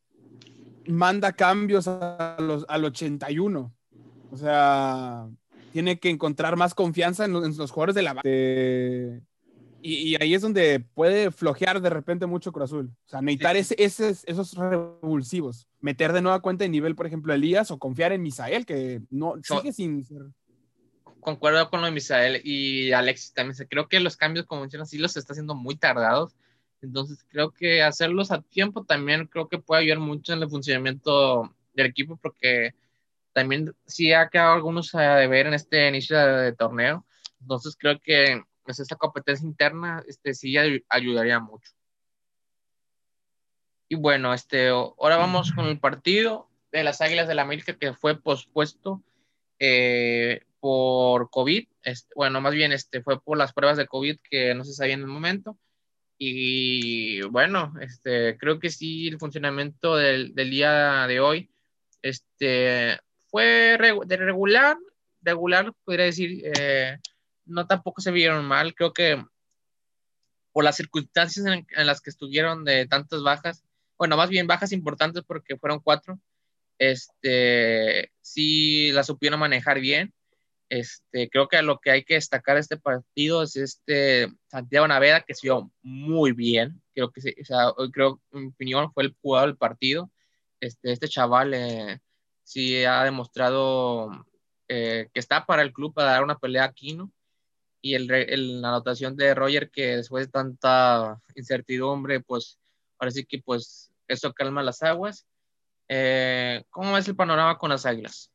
manda 0.86 1.32
cambios 1.32 1.88
a 1.88 2.36
los, 2.38 2.64
al 2.68 2.84
81. 2.84 3.74
O 4.30 4.36
sea, 4.36 5.28
tiene 5.74 5.98
que 5.98 6.08
encontrar 6.08 6.56
más 6.56 6.72
confianza 6.72 7.24
en 7.24 7.32
los, 7.32 7.70
jugadores 7.72 7.96
de 7.96 8.02
la 8.02 8.14
base. 8.14 9.22
Y, 9.82 10.14
ahí 10.22 10.32
es 10.32 10.40
donde 10.40 10.78
puede 10.78 11.32
flojear 11.32 11.80
de 11.80 11.90
repente 11.90 12.26
mucho 12.26 12.52
Cruz 12.52 12.70
Azul. 12.70 12.92
O 13.06 13.08
sea, 13.08 13.20
necesitar 13.20 13.56
ese, 13.56 13.74
esos 13.76 14.54
revulsivos. 14.54 15.66
Meter 15.80 16.12
de 16.12 16.22
nueva 16.22 16.38
cuenta 16.38 16.62
de 16.62 16.68
nivel, 16.68 16.94
por 16.94 17.08
ejemplo, 17.08 17.34
Elías 17.34 17.72
o 17.72 17.80
confiar 17.80 18.12
en 18.12 18.22
Misael, 18.22 18.64
que 18.66 19.02
no 19.10 19.34
sigue 19.42 19.72
sin 19.72 20.04
ser. 20.04 20.22
Concuerdo 21.18 21.68
con 21.68 21.80
lo 21.80 21.86
de 21.86 21.92
Misael 21.92 22.40
y 22.44 22.92
Alexis 22.92 23.32
también. 23.32 23.66
Creo 23.68 23.88
que 23.88 23.98
los 23.98 24.16
cambios, 24.16 24.46
como 24.46 24.60
mencionas, 24.60 24.90
sí 24.90 24.98
los 24.98 25.16
está 25.16 25.32
haciendo 25.32 25.56
muy 25.56 25.74
tardados. 25.74 26.36
Entonces 26.82 27.26
creo 27.28 27.50
que 27.50 27.82
hacerlos 27.82 28.30
a 28.30 28.42
tiempo 28.42 28.84
también 28.84 29.26
creo 29.26 29.48
que 29.48 29.58
puede 29.58 29.82
ayudar 29.82 29.98
mucho 29.98 30.34
en 30.34 30.42
el 30.42 30.48
funcionamiento 30.48 31.52
del 31.74 31.86
equipo 31.86 32.16
porque 32.22 32.74
también 33.34 33.74
sí 33.84 34.12
ha 34.12 34.30
quedado 34.30 34.54
algunos 34.54 34.94
a 34.94 35.16
deber 35.16 35.46
en 35.46 35.54
este 35.54 35.88
inicio 35.88 36.16
de, 36.18 36.52
torneo. 36.52 37.04
Entonces 37.40 37.76
creo 37.76 38.00
que 38.00 38.42
pues, 38.62 38.80
esta 38.80 38.96
competencia 38.96 39.46
interna 39.46 40.02
este, 40.08 40.32
sí 40.32 40.56
ayudaría 40.88 41.40
mucho. 41.40 41.72
Y 43.88 43.96
bueno, 43.96 44.32
este, 44.32 44.68
ahora 44.68 45.16
vamos 45.16 45.52
con 45.52 45.66
el 45.66 45.78
partido 45.78 46.48
de 46.72 46.84
las 46.84 47.00
Águilas 47.00 47.28
de 47.28 47.34
la 47.34 47.42
América 47.42 47.76
que 47.76 47.92
fue 47.92 48.18
pospuesto 48.18 49.02
eh, 49.58 50.40
por 50.60 51.28
COVID. 51.28 51.66
Este, 51.82 52.12
bueno, 52.16 52.40
más 52.40 52.54
bien 52.54 52.72
este, 52.72 53.02
fue 53.02 53.20
por 53.20 53.36
las 53.36 53.52
pruebas 53.52 53.76
de 53.76 53.86
COVID 53.86 54.18
que 54.30 54.54
no 54.54 54.64
se 54.64 54.72
sabía 54.72 54.94
en 54.94 55.00
el 55.00 55.06
momento. 55.06 55.58
Y 56.16 57.20
bueno, 57.22 57.74
este, 57.80 58.38
creo 58.38 58.60
que 58.60 58.70
sí, 58.70 59.08
el 59.08 59.18
funcionamiento 59.18 59.96
del, 59.96 60.34
del 60.34 60.50
día 60.50 61.06
de 61.08 61.20
hoy 61.20 61.50
este, 62.04 63.00
fue 63.34 63.76
de 64.06 64.16
regular, 64.16 64.76
regular, 65.20 65.72
podría 65.84 66.04
decir, 66.04 66.40
eh, 66.56 66.98
no 67.46 67.66
tampoco 67.66 68.00
se 68.00 68.12
vieron 68.12 68.44
mal, 68.44 68.76
creo 68.76 68.92
que 68.92 69.20
por 70.52 70.62
las 70.62 70.76
circunstancias 70.76 71.44
en, 71.44 71.66
las 71.84 72.00
que 72.00 72.10
estuvieron 72.10 72.64
de 72.64 72.86
tantas 72.86 73.24
bajas, 73.24 73.64
bueno, 73.98 74.16
más 74.16 74.30
bien 74.30 74.46
bajas 74.46 74.70
importantes 74.70 75.24
porque 75.26 75.56
fueron 75.56 75.80
cuatro, 75.80 76.20
este, 76.78 78.12
sí 78.20 78.92
la 78.92 79.02
supieron 79.02 79.40
manejar 79.40 79.80
bien 79.80 80.14
este, 80.68 81.28
creo 81.28 81.48
que 81.48 81.60
lo 81.62 81.78
que 81.78 81.90
hay 81.90 82.04
que 82.04 82.14
destacar 82.14 82.54
de 82.54 82.60
este 82.60 82.76
partido 82.76 83.42
es 83.42 83.56
este 83.56 84.28
Santiago 84.48 84.88
Naveda, 84.88 85.20
que 85.22 85.34
se 85.34 85.46
vio 85.46 85.70
muy 85.82 86.32
bien. 86.32 86.82
Creo 86.94 87.10
que, 87.10 87.20
o 87.40 87.44
sea, 87.44 87.72
creo, 87.92 88.20
en 88.32 88.42
mi 88.42 88.48
opinión, 88.48 88.92
fue 88.92 89.04
el 89.04 89.16
jugador 89.20 89.50
del 89.50 89.56
partido. 89.56 90.10
Este, 90.60 90.92
este 90.92 91.08
chaval 91.08 91.54
eh, 91.54 92.00
sí 92.44 92.84
ha 92.84 93.02
demostrado 93.04 94.26
eh, 94.68 95.08
que 95.12 95.20
está 95.20 95.44
para 95.44 95.62
el 95.62 95.72
club 95.72 95.92
para 95.92 96.12
dar 96.12 96.24
una 96.24 96.38
pelea 96.38 96.64
aquí, 96.64 96.94
¿no? 96.94 97.10
Y 97.80 97.94
el, 97.94 98.06
la 98.62 98.68
anotación 98.68 99.16
de 99.16 99.34
Roger, 99.34 99.70
que 99.70 99.96
después 99.96 100.26
de 100.26 100.32
tanta 100.32 101.20
incertidumbre, 101.34 102.20
pues 102.20 102.58
parece 102.96 103.26
que 103.26 103.42
pues 103.42 103.90
eso 104.08 104.32
calma 104.32 104.62
las 104.62 104.82
aguas. 104.82 105.26
Eh, 105.88 106.64
¿Cómo 106.70 106.96
es 106.96 107.06
el 107.08 107.16
panorama 107.16 107.58
con 107.58 107.68
las 107.68 107.84
Águilas? 107.84 108.30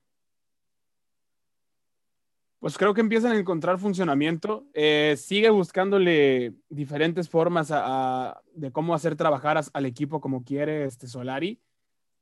Pues 2.59 2.77
creo 2.77 2.93
que 2.93 3.01
empiezan 3.01 3.31
a 3.31 3.39
encontrar 3.39 3.79
funcionamiento. 3.79 4.67
Eh, 4.73 5.15
sigue 5.17 5.49
buscándole 5.49 6.53
diferentes 6.67 7.29
formas 7.29 7.69
de 7.69 8.71
cómo 8.71 8.93
hacer 8.93 9.15
trabajar 9.15 9.59
al 9.71 9.85
equipo 9.85 10.21
como 10.21 10.43
quiere 10.43 10.83
este 10.83 11.07
Solari. 11.07 11.59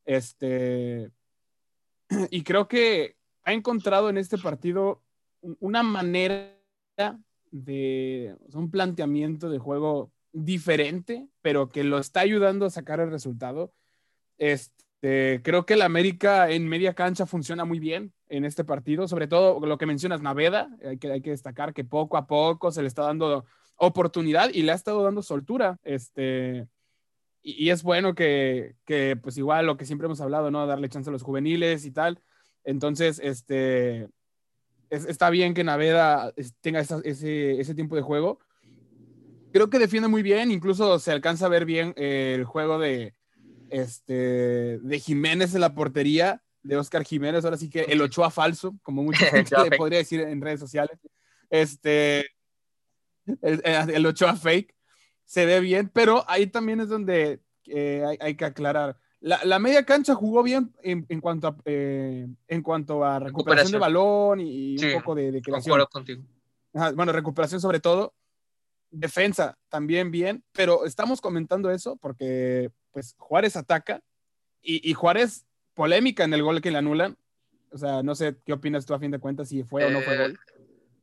Este, 0.06 1.12
y 2.32 2.44
creo 2.44 2.68
que 2.68 3.16
ha 3.44 3.54
encontrado 3.54 4.10
en 4.10 4.18
este 4.18 4.38
partido 4.38 5.02
una 5.60 5.84
manera 5.84 6.54
de 7.52 8.36
un 8.54 8.70
planteamiento 8.72 9.50
de 9.50 9.60
juego 9.60 10.12
diferente, 10.34 11.28
pero 11.42 11.70
que 11.70 11.84
lo 11.84 11.98
está 11.98 12.22
ayudando 12.22 12.66
a 12.66 12.70
sacar 12.70 13.00
el 13.00 13.12
resultado. 13.12 13.74
Este, 14.38 15.42
creo 15.44 15.66
que 15.66 15.76
el 15.76 15.82
América 15.82 16.50
en 16.50 16.68
media 16.68 16.94
cancha 16.94 17.26
funciona 17.26 17.66
muy 17.66 17.80
bien 17.80 18.14
en 18.30 18.46
este 18.46 18.64
partido, 18.64 19.08
sobre 19.08 19.28
todo 19.28 19.66
lo 19.66 19.78
que 19.78 19.86
mencionas, 19.86 20.22
Naveda, 20.22 20.70
hay 20.84 20.98
que, 20.98 21.12
hay 21.12 21.22
que 21.22 21.32
destacar 21.32 21.74
que 21.74 21.86
poco 21.86 22.18
a 22.18 22.28
poco 22.28 22.72
se 22.72 22.82
le 22.82 22.88
está 22.88 23.04
dando 23.04 23.46
oportunidad 23.78 24.50
y 24.54 24.64
le 24.64 24.72
ha 24.72 24.76
estado 24.76 25.04
dando 25.04 25.22
soltura. 25.22 25.78
Este, 25.84 26.68
y, 27.50 27.70
es 27.70 27.82
bueno 27.82 28.14
que, 28.14 28.76
que, 28.84 29.16
pues 29.16 29.38
igual 29.38 29.66
lo 29.66 29.78
que 29.78 29.86
siempre 29.86 30.06
hemos 30.06 30.20
hablado, 30.20 30.52
¿no? 30.52 30.68
Darle 30.68 30.90
chance 30.90 31.10
a 31.10 31.14
los 31.14 31.24
juveniles 31.24 31.86
y 31.86 31.92
tal. 31.92 32.22
Entonces, 32.66 33.22
este, 33.24 34.10
está 34.90 35.30
bien 35.30 35.54
que 35.54 35.64
Naveda 35.64 36.34
tenga 36.60 36.82
ese, 36.82 37.62
ese 37.62 37.74
tiempo 37.74 37.96
de 37.96 38.02
juego. 38.02 38.40
Creo 39.54 39.70
que 39.70 39.80
defiende 39.80 40.10
muy 40.10 40.24
bien, 40.24 40.52
incluso 40.52 41.00
se 41.00 41.14
alcanza 41.14 41.46
a 41.46 41.50
ver 41.50 41.64
bien 41.64 41.94
el 41.96 42.44
juego 42.44 42.80
de, 42.80 43.14
este, 43.70 44.80
de 44.80 45.00
Jiménez 45.00 45.56
en 45.56 45.62
la 45.62 45.74
portería, 45.74 46.44
de 46.64 46.76
Oscar 46.76 47.06
Jiménez, 47.06 47.46
ahora 47.46 47.56
sí 47.56 47.70
que 47.70 47.84
el 47.84 48.02
Ochoa 48.02 48.30
falso, 48.30 48.76
como 48.84 49.04
mucha 49.04 49.26
gente 49.32 49.78
podría 49.78 50.00
decir 50.00 50.20
en 50.20 50.42
redes 50.42 50.60
sociales. 50.60 51.00
Este, 51.50 52.28
el, 53.42 53.62
el 53.64 54.06
Ochoa 54.06 54.36
fake 54.36 54.77
se 55.28 55.46
ve 55.46 55.60
bien, 55.60 55.92
pero 55.94 56.24
ahí 56.28 56.48
también 56.48 56.80
es 56.80 56.88
donde 56.88 57.42
eh, 57.68 58.18
hay, 58.20 58.36
que 58.36 58.46
aclarar. 58.46 58.98
La, 59.20 59.60
media 59.60 59.84
cancha 59.84 60.16
jugó 60.16 60.42
bien 60.42 60.74
en, 60.82 61.04
cuanto, 61.20 61.48
a, 61.48 61.58
eh, 61.66 62.28
en 62.48 62.62
cuanto 62.64 63.04
a 63.04 63.20
recuperación, 63.20 63.74
de 63.74 63.78
balón 63.78 64.40
y, 64.40 64.78
un 64.84 64.94
poco 65.02 65.16
de, 65.16 65.32
de 65.34 65.42
creación. 65.42 65.86
Contigo. 65.92 66.24
bueno, 66.96 67.12
recuperación 67.12 67.60
sobre 67.60 67.82
todo. 67.82 68.14
Defensa 68.90 69.58
también 69.68 70.12
bien, 70.12 70.46
pero 70.54 70.86
estamos 70.86 71.20
comentando 71.20 71.70
eso 71.72 71.98
porque 71.98 72.72
pues 72.92 73.14
Juárez 73.18 73.58
ataca 73.58 74.02
y, 74.62 74.94
Juárez 74.94 75.46
polémica 75.74 76.24
en 76.24 76.34
el 76.34 76.42
gol 76.42 76.62
que 76.62 76.72
le 76.72 76.78
anulan. 76.78 77.18
O 77.70 77.78
sea, 77.78 78.02
no 78.02 78.16
sé 78.16 78.38
qué 78.46 78.54
opinas 78.54 78.86
tú 78.86 78.94
a 78.94 79.00
fin 79.00 79.12
de 79.12 79.20
cuentas 79.20 79.50
si 79.50 79.64
fue 79.64 79.86
o 79.86 79.90
no 79.90 80.02
fue 80.02 80.16
eh, 80.16 80.18
gol. 80.20 80.40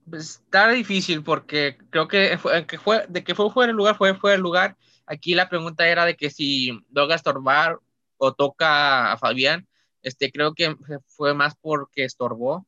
Pues 0.09 0.43
está 0.45 0.69
difícil 0.69 1.23
porque 1.23 1.79
creo 1.90 2.09
que, 2.09 2.37
fue, 2.38 2.67
que 2.67 2.79
fue, 2.79 3.07
de 3.09 3.25
que 3.25 3.35
fue 3.35 3.51
fuera 3.51 3.71
el 3.71 3.77
lugar, 3.77 3.97
fue 3.97 4.14
fuera 4.14 4.37
el 4.37 4.43
lugar. 4.43 4.77
Aquí 5.07 5.35
la 5.35 5.49
pregunta 5.49 5.87
era 5.88 6.05
de 6.05 6.17
que 6.17 6.31
si 6.31 6.79
toca 6.95 7.14
estorbar 7.14 7.79
o 8.19 8.33
toca 8.33 9.12
a 9.12 9.19
Fabián. 9.19 9.67
Este, 10.03 10.31
creo 10.31 10.55
que 10.55 10.77
fue 11.07 11.35
más 11.35 11.55
porque 11.61 12.05
estorbó. 12.05 12.67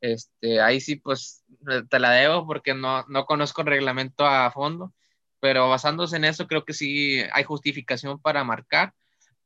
Este, 0.00 0.60
ahí 0.60 0.80
sí, 0.80 0.96
pues 0.96 1.44
te 1.90 1.98
la 1.98 2.12
debo 2.12 2.46
porque 2.46 2.74
no, 2.74 3.04
no 3.08 3.26
conozco 3.26 3.62
el 3.62 3.68
reglamento 3.68 4.26
a 4.26 4.50
fondo, 4.52 4.92
pero 5.40 5.68
basándose 5.68 6.16
en 6.16 6.24
eso, 6.24 6.46
creo 6.46 6.64
que 6.64 6.74
sí 6.74 7.20
hay 7.32 7.44
justificación 7.44 8.20
para 8.20 8.44
marcar. 8.44 8.94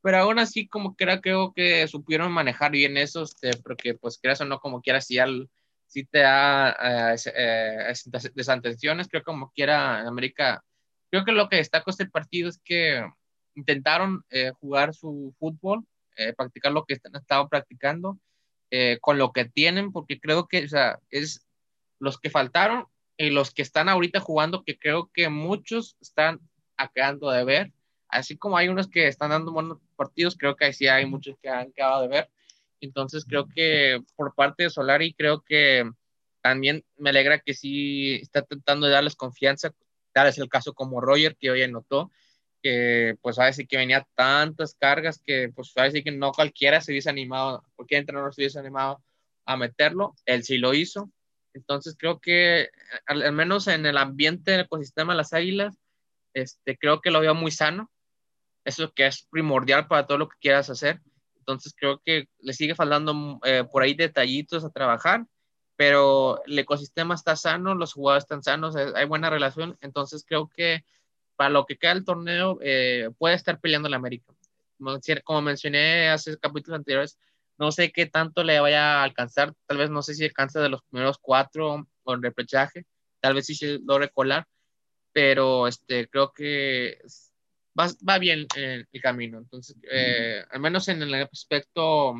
Pero 0.03 0.18
aún 0.18 0.38
así, 0.38 0.66
como 0.66 0.96
que 0.96 1.05
era, 1.05 1.20
creo 1.20 1.53
que 1.55 1.87
supieron 1.88 2.33
manejar 2.33 2.72
bien 2.72 2.96
eso, 2.96 3.22
este, 3.22 3.57
porque 3.59 3.94
pues 3.94 4.18
creas 4.20 4.40
o 4.40 4.44
no, 4.44 4.61
como 4.61 4.83
quiera, 4.83 5.00
si 5.00 5.18
al 5.18 5.50
si 5.90 6.05
te 6.05 6.20
da 6.20 6.70
eh, 7.14 7.16
eh, 7.35 7.92
desatenciones, 8.33 9.09
creo 9.09 9.24
como 9.24 9.50
quiera 9.50 10.00
en 10.00 10.07
América, 10.07 10.64
creo 11.11 11.24
que 11.24 11.33
lo 11.33 11.48
que 11.48 11.57
destaco 11.57 11.90
este 11.90 12.07
partido 12.07 12.48
es 12.48 12.61
que 12.64 13.05
intentaron 13.57 14.24
eh, 14.31 14.53
jugar 14.61 14.94
su 14.94 15.35
fútbol, 15.38 15.85
practicar 16.37 16.72
lo 16.72 16.85
que 16.85 16.92
están, 16.94 17.16
estado 17.16 17.48
practicando, 17.48 18.18
con 19.00 19.16
lo 19.16 19.33
que 19.33 19.46
tienen, 19.46 19.90
porque 19.90 20.20
creo 20.20 20.48
que, 20.48 20.66
o 20.66 20.68
sea, 20.68 20.98
es 21.09 21.46
los 21.98 22.20
que 22.20 22.29
faltaron 22.29 22.85
y 23.16 23.31
los 23.31 23.50
que 23.55 23.62
están 23.62 23.88
ahorita 23.88 24.20
jugando, 24.20 24.62
que 24.62 24.79
creo 24.79 25.11
que 25.14 25.31
muchos 25.31 25.96
están 25.98 26.38
acabando 26.76 27.31
de 27.31 27.44
ver, 27.44 27.72
así 28.09 28.37
como 28.37 28.59
hay 28.59 28.68
unos 28.68 28.88
que 28.88 29.09
están 29.09 29.31
dando 29.31 29.50
buenos 29.50 29.79
partidos, 29.96 30.37
creo 30.37 30.57
que 30.57 30.74
sí 30.74 30.88
hay 30.88 31.07
muchos 31.07 31.37
que 31.42 31.48
han 31.48 31.72
quedado 31.72 32.03
de 32.03 32.09
ver, 32.09 32.31
entonces 32.80 33.24
creo 33.24 33.46
que 33.48 34.02
por 34.16 34.34
parte 34.34 34.64
de 34.64 34.70
Solari, 34.70 35.12
creo 35.14 35.42
que 35.42 35.88
también 36.40 36.84
me 36.96 37.10
alegra 37.10 37.38
que 37.38 37.54
sí 37.54 38.14
está 38.14 38.42
tratando 38.42 38.86
de 38.86 38.92
darles 38.92 39.16
confianza. 39.16 39.72
Tal 40.12 40.28
es 40.28 40.38
el 40.38 40.48
caso 40.48 40.72
como 40.74 41.00
Roger, 41.00 41.36
que 41.36 41.50
hoy 41.50 41.62
anotó, 41.62 42.10
que 42.62 43.16
pues 43.22 43.38
a 43.38 43.44
veces 43.44 43.66
que 43.68 43.76
venía 43.76 44.06
tantas 44.14 44.74
cargas 44.74 45.20
que 45.24 45.50
pues 45.54 45.72
a 45.76 45.82
veces 45.82 46.02
que 46.02 46.10
no 46.10 46.32
cualquiera 46.32 46.80
se 46.80 46.92
hubiese 46.92 47.10
animado, 47.10 47.64
cualquier 47.76 48.00
entrenador 48.00 48.34
se 48.34 48.42
hubiese 48.42 48.58
animado 48.58 49.02
a 49.44 49.56
meterlo. 49.56 50.14
Él 50.26 50.44
sí 50.44 50.58
lo 50.58 50.74
hizo. 50.74 51.10
Entonces 51.52 51.96
creo 51.98 52.20
que 52.20 52.70
al, 53.06 53.32
menos 53.32 53.66
en 53.66 53.86
el 53.86 53.98
ambiente 53.98 54.52
del 54.52 54.60
ecosistema 54.62 55.12
de 55.12 55.18
las 55.18 55.32
águilas, 55.32 55.76
este, 56.34 56.76
creo 56.78 57.00
que 57.00 57.10
lo 57.10 57.20
veo 57.20 57.34
muy 57.34 57.50
sano. 57.50 57.90
Eso 58.64 58.92
que 58.92 59.06
es 59.06 59.26
primordial 59.30 59.88
para 59.88 60.06
todo 60.06 60.18
lo 60.18 60.28
que 60.28 60.36
quieras 60.40 60.70
hacer. 60.70 61.00
Entonces 61.52 61.74
creo 61.76 62.00
que 62.04 62.28
le 62.40 62.52
sigue 62.52 62.74
faltando 62.74 63.40
eh, 63.44 63.64
por 63.70 63.82
ahí 63.82 63.94
detallitos 63.94 64.64
a 64.64 64.70
trabajar, 64.70 65.26
pero 65.76 66.42
el 66.44 66.58
ecosistema 66.58 67.14
está 67.14 67.36
sano, 67.36 67.74
los 67.74 67.94
jugadores 67.94 68.24
están 68.24 68.42
sanos, 68.42 68.76
hay 68.76 69.06
buena 69.06 69.30
relación, 69.30 69.78
entonces 69.80 70.24
creo 70.26 70.48
que 70.48 70.84
para 71.36 71.50
lo 71.50 71.64
que 71.64 71.78
queda 71.78 71.92
el 71.92 72.04
torneo 72.04 72.58
eh, 72.60 73.08
puede 73.18 73.34
estar 73.34 73.58
peleando 73.60 73.88
el 73.88 73.94
América. 73.94 74.32
Como 75.24 75.42
mencioné 75.42 76.10
hace 76.10 76.38
capítulos 76.38 76.78
anteriores, 76.78 77.18
no 77.58 77.72
sé 77.72 77.92
qué 77.92 78.06
tanto 78.06 78.44
le 78.44 78.60
vaya 78.60 79.00
a 79.00 79.02
alcanzar, 79.02 79.54
tal 79.66 79.78
vez 79.78 79.90
no 79.90 80.02
sé 80.02 80.14
si 80.14 80.24
alcanza 80.24 80.60
de 80.60 80.68
los 80.68 80.82
primeros 80.82 81.18
cuatro 81.18 81.86
o 82.04 82.14
el 82.14 82.22
repechaje, 82.22 82.86
tal 83.20 83.34
vez 83.34 83.46
sí 83.46 83.54
se 83.54 83.78
logre 83.78 84.10
colar, 84.10 84.46
pero 85.12 85.66
este, 85.66 86.08
creo 86.08 86.32
que 86.32 86.98
va, 87.80 88.18
bien 88.18 88.46
el, 88.56 88.88
camino. 89.02 89.38
Entonces, 89.38 89.76
eh, 89.90 90.44
al 90.50 90.60
menos 90.60 90.88
en 90.88 91.02
el 91.02 91.14
aspecto 91.14 92.14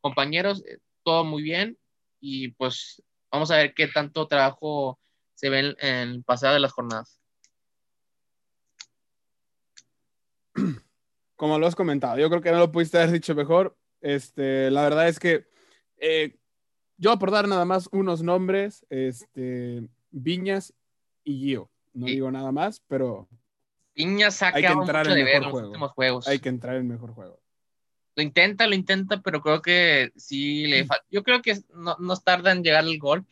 compañeros, 0.00 0.64
eh, 0.66 0.78
todo 1.02 1.24
muy 1.24 1.42
bien 1.42 1.78
y 2.20 2.48
pues 2.48 3.02
vamos 3.30 3.50
a 3.50 3.56
ver 3.56 3.74
qué 3.74 3.88
tanto 3.88 4.26
trabajo 4.26 4.98
se 5.34 5.50
ve 5.50 5.74
en, 5.78 6.08
el 6.08 6.24
pasado 6.24 6.54
de 6.54 6.60
las 6.60 6.72
jornadas. 6.72 7.20
Como 11.36 11.58
lo 11.58 11.66
has 11.66 11.74
comentado, 11.74 12.18
yo 12.18 12.28
creo 12.28 12.42
que 12.42 12.52
no 12.52 12.58
lo 12.58 12.70
pudiste 12.70 12.98
haber 12.98 13.12
dicho 13.12 13.34
mejor. 13.34 13.76
Este, 14.00 14.70
la 14.70 14.82
verdad 14.82 15.08
es 15.08 15.18
que 15.18 15.46
eh, 15.96 16.38
yo 16.96 17.18
por 17.18 17.30
dar 17.30 17.48
nada 17.48 17.64
más 17.64 17.88
unos 17.92 18.22
nombres, 18.22 18.84
este, 18.90 19.88
Viñas 20.10 20.74
y 21.24 21.38
Gio. 21.38 21.70
No 21.92 22.06
digo 22.06 22.30
nada 22.30 22.52
más, 22.52 22.80
pero 22.86 23.28
Piña 23.94 24.30
se 24.30 24.44
ha 24.44 24.52
Hay 24.54 24.62
que 24.62 24.68
entrar 24.68 25.06
mucho 25.06 25.14
de 25.14 25.24
ver 25.24 25.36
en 25.36 25.42
los 25.42 25.62
últimos 25.62 25.92
juegos. 25.92 26.28
Hay 26.28 26.38
que 26.38 26.48
entrar 26.48 26.76
en 26.76 26.82
el 26.82 26.88
mejor 26.88 27.12
juego. 27.12 27.40
Lo 28.16 28.22
intenta, 28.22 28.66
lo 28.66 28.74
intenta, 28.74 29.20
pero 29.22 29.40
creo 29.40 29.62
que 29.62 30.12
sí 30.16 30.66
le 30.66 30.84
falta. 30.84 31.04
Yo 31.10 31.22
creo 31.22 31.42
que 31.42 31.58
no, 31.74 31.96
no 31.98 32.16
tarda 32.16 32.52
en 32.52 32.62
llegar 32.62 32.84
el 32.84 32.98
gol, 32.98 33.24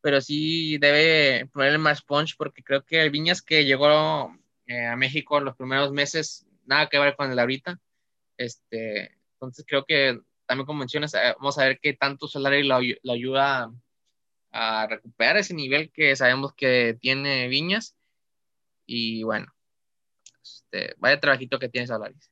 pero 0.00 0.20
sí 0.20 0.78
debe 0.78 1.46
ponerle 1.46 1.78
más 1.78 2.02
punch 2.02 2.36
porque 2.36 2.62
creo 2.62 2.84
que 2.84 3.02
el 3.02 3.10
Viñas 3.10 3.42
que 3.42 3.64
llegó 3.64 4.34
eh, 4.66 4.86
a 4.86 4.96
México 4.96 5.38
en 5.38 5.44
los 5.44 5.56
primeros 5.56 5.92
meses, 5.92 6.46
nada 6.64 6.88
que 6.88 6.98
ver 6.98 7.16
con 7.16 7.30
el 7.30 7.38
ahorita. 7.38 7.80
Este, 8.36 9.16
entonces 9.34 9.64
creo 9.66 9.84
que 9.84 10.20
también 10.46 10.66
como 10.66 10.80
mencionas, 10.80 11.14
eh, 11.14 11.34
vamos 11.38 11.58
a 11.58 11.64
ver 11.64 11.78
qué 11.80 11.94
tanto 11.94 12.28
Solari 12.28 12.64
lo, 12.64 12.80
lo 13.02 13.12
ayuda 13.12 13.72
a 14.52 14.86
recuperar 14.86 15.36
ese 15.36 15.54
nivel 15.54 15.90
que 15.90 16.14
sabemos 16.16 16.54
que 16.54 16.96
tiene 17.00 17.48
Viñas. 17.48 17.96
Y 18.86 19.22
bueno, 19.22 19.53
este, 20.44 20.94
vaya 20.98 21.18
trabajito 21.18 21.58
que 21.58 21.68
tienes, 21.68 21.90
Alaris. 21.90 22.30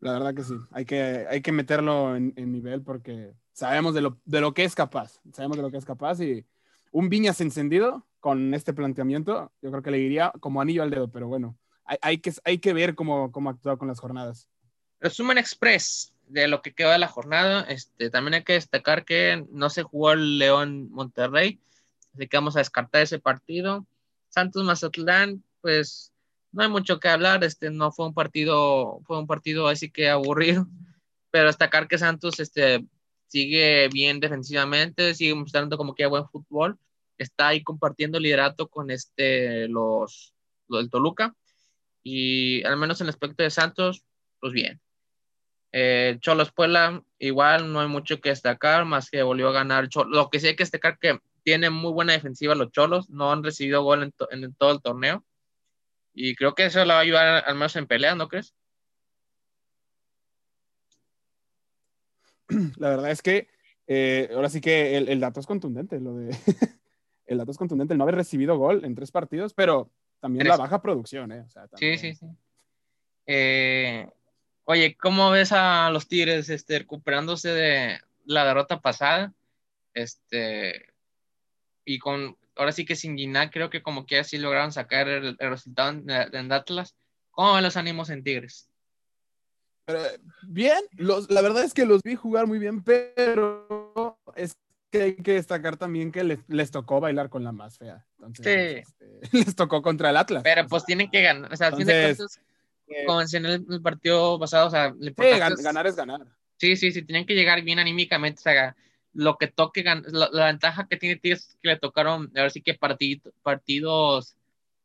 La 0.00 0.12
verdad 0.12 0.34
que 0.34 0.44
sí, 0.44 0.54
hay 0.70 0.84
que, 0.84 1.26
hay 1.30 1.40
que 1.40 1.52
meterlo 1.52 2.14
en, 2.14 2.34
nivel 2.36 2.82
porque 2.82 3.32
sabemos 3.54 3.94
de 3.94 4.02
lo, 4.02 4.20
de 4.26 4.42
lo 4.42 4.52
que 4.52 4.64
es 4.64 4.74
capaz, 4.74 5.18
sabemos 5.32 5.56
de 5.56 5.62
lo 5.62 5.70
que 5.70 5.78
es 5.78 5.84
capaz 5.86 6.20
y 6.20 6.44
un 6.92 7.08
Viñas 7.08 7.40
encendido 7.40 8.06
con 8.20 8.52
este 8.52 8.74
planteamiento, 8.74 9.50
yo 9.62 9.70
creo 9.70 9.82
que 9.82 9.90
le 9.90 9.98
iría 9.98 10.30
como 10.40 10.60
anillo 10.60 10.82
al 10.82 10.90
dedo, 10.90 11.08
pero 11.08 11.26
bueno, 11.26 11.58
hay, 11.84 11.96
hay 12.02 12.18
que, 12.18 12.32
hay 12.44 12.58
que 12.58 12.74
ver 12.74 12.94
cómo, 12.94 13.32
cómo 13.32 13.48
actuado 13.48 13.78
con 13.78 13.88
las 13.88 13.98
jornadas. 13.98 14.48
Resumen 15.00 15.38
express 15.38 16.12
de 16.28 16.48
lo 16.48 16.60
que 16.60 16.74
quedó 16.74 16.90
de 16.90 16.98
la 16.98 17.08
jornada, 17.08 17.62
este, 17.62 18.10
también 18.10 18.34
hay 18.34 18.44
que 18.44 18.54
destacar 18.54 19.06
que 19.06 19.46
no 19.50 19.70
se 19.70 19.82
jugó 19.82 20.12
el 20.12 20.38
León 20.38 20.90
Monterrey, 20.90 21.60
así 22.14 22.28
que 22.28 22.36
vamos 22.36 22.56
a 22.56 22.60
descartar 22.60 23.02
ese 23.02 23.18
partido. 23.18 23.86
Santos 24.28 24.64
Mazatlán, 24.64 25.44
pues 25.64 26.12
no 26.52 26.62
hay 26.62 26.68
mucho 26.68 27.00
que 27.00 27.08
hablar, 27.08 27.42
este 27.42 27.70
no 27.70 27.90
fue 27.90 28.06
un 28.06 28.12
partido, 28.12 29.00
fue 29.06 29.18
un 29.18 29.26
partido 29.26 29.66
así 29.66 29.90
que 29.90 30.10
aburrido, 30.10 30.66
pero 31.30 31.46
destacar 31.46 31.88
que 31.88 31.96
Santos 31.96 32.38
este, 32.38 32.84
sigue 33.28 33.88
bien 33.88 34.20
defensivamente, 34.20 35.14
sigue 35.14 35.34
mostrando 35.34 35.78
como 35.78 35.94
que 35.94 36.04
buen 36.04 36.28
fútbol, 36.28 36.78
está 37.16 37.48
ahí 37.48 37.62
compartiendo 37.62 38.20
liderato 38.20 38.68
con 38.68 38.90
este, 38.90 39.68
los, 39.68 40.34
del 40.68 40.90
Toluca, 40.90 41.34
y 42.02 42.62
al 42.64 42.76
menos 42.76 43.00
en 43.00 43.06
el 43.06 43.14
aspecto 43.14 43.42
de 43.42 43.48
Santos, 43.48 44.04
pues 44.38 44.52
bien. 44.52 44.82
Eh, 45.72 46.18
Cholos 46.20 46.52
Puebla, 46.52 47.02
igual 47.18 47.72
no 47.72 47.80
hay 47.80 47.88
mucho 47.88 48.20
que 48.20 48.28
destacar, 48.28 48.84
más 48.84 49.08
que 49.08 49.22
volvió 49.22 49.48
a 49.48 49.52
ganar. 49.52 49.88
Lo 50.08 50.28
que 50.28 50.40
sí 50.40 50.48
hay 50.48 50.56
que 50.56 50.64
destacar 50.64 50.98
que 50.98 51.18
tiene 51.42 51.70
muy 51.70 51.92
buena 51.92 52.12
defensiva 52.12 52.54
los 52.54 52.72
Cholos, 52.72 53.08
no 53.10 53.32
han 53.32 53.42
recibido 53.42 53.82
gol 53.82 54.12
en, 54.30 54.54
todo 54.54 54.72
el 54.72 54.82
torneo. 54.82 55.24
Y 56.14 56.34
creo 56.36 56.54
que 56.54 56.66
eso 56.66 56.84
le 56.84 56.92
va 56.92 56.98
a 56.98 57.02
ayudar 57.02 57.44
al 57.46 57.54
menos 57.54 57.76
en 57.76 57.86
pelea, 57.86 58.14
¿no 58.14 58.28
crees? 58.28 58.54
La 62.78 62.88
verdad 62.88 63.10
es 63.10 63.20
que 63.20 63.48
eh, 63.86 64.30
ahora 64.32 64.48
sí 64.48 64.60
que 64.60 64.96
el, 64.96 65.20
dato 65.20 65.40
es 65.40 65.46
contundente, 65.46 66.00
lo 66.00 66.16
de 66.16 66.30
el 67.26 67.38
dato 67.38 67.50
es 67.50 67.58
contundente, 67.58 67.94
el 67.94 67.98
no 67.98 68.04
haber 68.04 68.14
recibido 68.14 68.56
gol 68.56 68.84
en 68.84 68.94
tres 68.94 69.10
partidos, 69.10 69.52
pero 69.52 69.90
también 70.20 70.48
la 70.48 70.56
baja 70.56 70.80
producción, 70.80 71.32
¿eh? 71.32 71.44
Sí, 71.76 71.98
sí, 71.98 72.14
sí. 72.14 72.26
Eh, 73.26 74.06
Oye, 74.66 74.96
¿cómo 74.96 75.30
ves 75.30 75.52
a 75.52 75.90
los 75.90 76.08
Tigres 76.08 76.48
este, 76.48 76.78
recuperándose 76.78 77.50
de 77.50 78.00
la 78.24 78.46
derrota 78.46 78.80
pasada? 78.80 79.34
Este, 79.92 80.86
y 81.84 81.98
con, 81.98 82.38
ahora 82.56 82.72
sí 82.72 82.84
que 82.84 82.96
sin 82.96 83.16
Ginac, 83.16 83.52
creo 83.52 83.70
que 83.70 83.82
como 83.82 84.06
que 84.06 84.18
así 84.18 84.38
lograron 84.38 84.72
sacar 84.72 85.08
el, 85.08 85.36
resultado 85.38 85.90
en, 85.90 86.52
Atlas. 86.52 86.94
¿Cómo 87.30 87.54
ven 87.54 87.64
los 87.64 87.76
ánimos 87.76 88.10
en 88.10 88.22
Tigres? 88.22 88.68
bien, 90.44 90.78
los, 90.92 91.30
la 91.30 91.42
verdad 91.42 91.62
es 91.62 91.74
que 91.74 91.84
los 91.84 92.02
vi 92.02 92.14
jugar 92.14 92.46
muy 92.46 92.58
bien, 92.58 92.82
pero 92.82 94.18
es 94.34 94.56
que 94.90 95.02
hay 95.02 95.16
que 95.16 95.32
destacar 95.32 95.76
también 95.76 96.10
que 96.10 96.24
les, 96.24 96.38
les 96.48 96.70
tocó 96.70 97.00
bailar 97.00 97.28
con 97.28 97.44
la 97.44 97.52
más 97.52 97.76
fea. 97.76 98.06
Entonces, 98.16 98.86
sí. 98.98 99.04
Este, 99.20 99.36
les 99.44 99.54
tocó 99.54 99.82
contra 99.82 100.10
el 100.10 100.16
Atlas. 100.16 100.42
Pero 100.42 100.66
pues 100.68 100.84
tienen 100.84 101.10
que 101.10 101.20
ganar. 101.20 101.52
O 101.52 101.56
sea, 101.56 101.66
al 101.66 101.76
fin 101.76 101.86
de 101.86 102.02
cuentas, 102.02 102.40
como 103.06 103.20
en 103.20 103.46
el, 103.46 103.82
partido 103.82 104.38
pasado, 104.38 104.68
o 104.68 104.70
sea, 104.70 104.94
ganar 104.96 105.86
es 105.86 105.96
ganar. 105.96 106.26
Sí, 106.56 106.76
sí, 106.76 106.92
sí, 106.92 107.02
tienen 107.02 107.26
que 107.26 107.34
llegar 107.34 107.60
bien 107.62 107.78
anímicamente, 107.78 108.38
o 108.38 108.42
sea, 108.42 108.76
lo 109.14 109.38
que 109.38 109.46
toque, 109.46 109.84
la, 109.84 110.46
ventaja 110.46 110.86
que 110.88 110.96
tiene 110.96 111.16
Tigres 111.16 111.48
es 111.48 111.58
que 111.62 111.68
le 111.68 111.78
tocaron, 111.78 112.32
ahora 112.36 112.50
sí 112.50 112.60
que 112.62 112.74
partidos 112.74 114.36